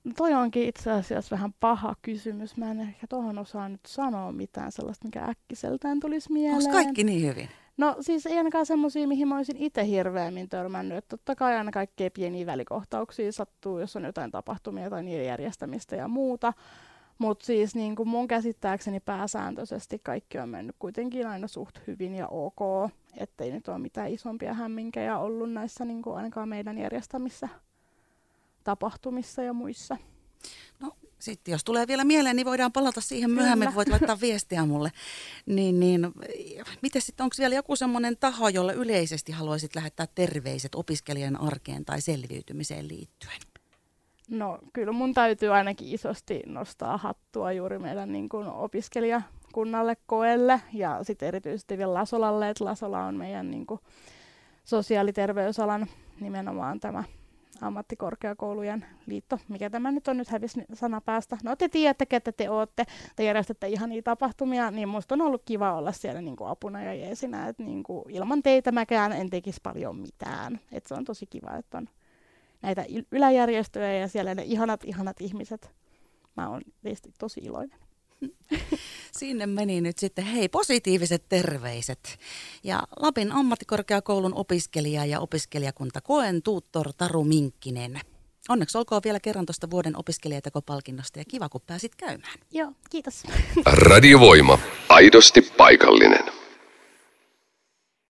No 0.04 0.12
toi 0.16 0.34
onkin 0.34 0.68
itse 0.68 0.90
asiassa 0.90 1.36
vähän 1.36 1.54
paha 1.60 1.94
kysymys. 2.02 2.56
Mä 2.56 2.70
en 2.70 2.80
ehkä 2.80 3.06
tuohon 3.06 3.38
osaa 3.38 3.68
nyt 3.68 3.80
sanoa 3.86 4.32
mitään 4.32 4.72
sellaista, 4.72 5.04
mikä 5.04 5.24
äkkiseltään 5.24 6.00
tulisi 6.00 6.32
mieleen. 6.32 6.56
Onko 6.56 6.72
kaikki 6.72 7.04
niin 7.04 7.28
hyvin? 7.28 7.48
No 7.76 7.96
siis 8.00 8.26
ei 8.26 8.38
ainakaan 8.38 8.66
semmoisia, 8.66 9.08
mihin 9.08 9.28
mä 9.28 9.36
olisin 9.36 9.56
itse 9.56 9.86
hirveämmin 9.86 10.48
törmännyt. 10.48 10.98
Että 10.98 11.16
totta 11.16 11.36
kai 11.36 11.56
aina 11.56 11.70
kaikkea 11.70 12.10
pieniä 12.10 12.46
välikohtauksia 12.46 13.32
sattuu, 13.32 13.78
jos 13.78 13.96
on 13.96 14.04
jotain 14.04 14.30
tapahtumia 14.30 14.90
tai 14.90 15.02
niiden 15.02 15.26
järjestämistä 15.26 15.96
ja 15.96 16.08
muuta. 16.08 16.52
Mutta 17.18 17.46
siis 17.46 17.74
niin 17.74 17.96
kuin 17.96 18.08
mun 18.08 18.28
käsittääkseni 18.28 19.00
pääsääntöisesti 19.00 19.98
kaikki 19.98 20.38
on 20.38 20.48
mennyt 20.48 20.76
kuitenkin 20.78 21.26
aina 21.26 21.48
suht 21.48 21.78
hyvin 21.86 22.14
ja 22.14 22.28
ok, 22.28 22.90
ettei 23.16 23.52
nyt 23.52 23.68
ole 23.68 23.78
mitään 23.78 24.10
isompia 24.10 24.54
hämminkejä 24.54 25.18
ollut 25.18 25.52
näissä 25.52 25.84
niin 25.84 26.02
ainakaan 26.14 26.48
meidän 26.48 26.78
järjestämissä 26.78 27.48
tapahtumissa 28.64 29.42
ja 29.42 29.52
muissa. 29.52 29.96
Sitten 31.20 31.52
jos 31.52 31.64
tulee 31.64 31.86
vielä 31.86 32.04
mieleen, 32.04 32.36
niin 32.36 32.46
voidaan 32.46 32.72
palata 32.72 33.00
siihen 33.00 33.30
myöhemmin, 33.30 33.68
Kyllä. 33.68 33.76
voit 33.76 33.88
laittaa 33.88 34.20
viestiä 34.20 34.66
mulle. 34.66 34.92
Niin, 35.46 35.80
niin, 35.80 36.12
miten 36.82 37.02
sitten, 37.02 37.24
onko 37.24 37.34
vielä 37.38 37.54
joku 37.54 37.76
semmoinen 37.76 38.16
taho, 38.16 38.48
jolle 38.48 38.74
yleisesti 38.74 39.32
haluaisit 39.32 39.74
lähettää 39.74 40.06
terveiset 40.14 40.74
opiskelijan 40.74 41.40
arkeen 41.40 41.84
tai 41.84 42.00
selviytymiseen 42.00 42.88
liittyen? 42.88 43.40
No 44.30 44.58
kyllä 44.72 44.92
mun 44.92 45.14
täytyy 45.14 45.54
ainakin 45.54 45.88
isosti 45.88 46.42
nostaa 46.46 46.96
hattua 46.96 47.52
juuri 47.52 47.78
meidän 47.78 48.12
niin 48.12 48.28
kuin 48.28 48.46
opiskelijakunnalle 48.46 49.96
koelle 50.06 50.60
ja 50.72 51.04
sitten 51.04 51.28
erityisesti 51.28 51.78
vielä 51.78 51.94
Lasolalle, 51.94 52.50
että 52.50 52.64
Lasola 52.64 53.04
on 53.04 53.14
meidän 53.14 53.50
niin 53.50 53.66
kuin 53.66 53.80
sosiaaliterveysalan 54.64 55.86
nimenomaan 56.20 56.80
tämä 56.80 57.04
ammattikorkeakoulujen 57.60 58.86
liitto, 59.06 59.38
mikä 59.48 59.70
tämä 59.70 59.92
nyt 59.92 60.08
on 60.08 60.16
nyt 60.16 60.28
hävisi 60.28 60.64
sana 60.74 61.00
päästä. 61.00 61.38
No 61.44 61.56
te 61.56 61.68
tiedätte, 61.68 62.06
että 62.10 62.32
te 62.32 62.50
olette, 62.50 62.84
te 63.16 63.24
järjestätte 63.24 63.68
ihan 63.68 63.88
niitä 63.88 64.10
tapahtumia, 64.10 64.70
niin 64.70 64.88
musta 64.88 65.14
on 65.14 65.20
ollut 65.20 65.42
kiva 65.44 65.72
olla 65.74 65.92
siellä 65.92 66.22
niin 66.22 66.36
kuin 66.36 66.50
apuna 66.50 66.82
ja 66.82 66.94
jeesinä, 66.94 67.48
että 67.48 67.62
niin 67.62 67.82
kuin 67.82 68.10
ilman 68.10 68.42
teitä 68.42 68.72
mäkään 68.72 69.12
en 69.12 69.30
tekisi 69.30 69.60
paljon 69.62 69.96
mitään. 69.96 70.60
Et 70.72 70.86
se 70.86 70.94
on 70.94 71.04
tosi 71.04 71.26
kiva, 71.26 71.56
että 71.56 71.78
on 71.78 71.88
näitä 72.62 72.84
yläjärjestöjä 73.12 73.92
ja 73.92 74.08
siellä 74.08 74.34
ne 74.34 74.42
ihanat, 74.42 74.84
ihanat 74.84 75.20
ihmiset. 75.20 75.70
Mä 76.36 76.48
oon 76.48 76.62
teistä 76.82 77.08
tosi 77.18 77.40
iloinen. 77.40 77.78
Sinne 79.12 79.46
meni 79.46 79.80
nyt 79.80 79.98
sitten, 79.98 80.24
hei, 80.24 80.48
positiiviset 80.48 81.24
terveiset. 81.28 82.18
Ja 82.64 82.82
Lapin 82.96 83.32
ammattikorkeakoulun 83.32 84.34
opiskelija 84.34 85.04
ja 85.04 85.20
opiskelijakunta 85.20 86.00
koen 86.00 86.42
tuuttor 86.42 86.92
Taru 86.96 87.24
Minkkinen. 87.24 88.00
Onneksi 88.48 88.78
olkoon 88.78 89.02
vielä 89.04 89.20
kerran 89.20 89.46
tuosta 89.46 89.70
vuoden 89.70 89.96
opiskelijatekopalkinnosta 89.96 91.18
ja 91.18 91.24
kiva, 91.28 91.48
kun 91.48 91.60
pääsit 91.66 91.96
käymään. 91.96 92.38
Joo, 92.50 92.72
kiitos. 92.90 93.22
Radiovoima. 93.66 94.58
Aidosti 94.88 95.42
paikallinen. 95.42 96.39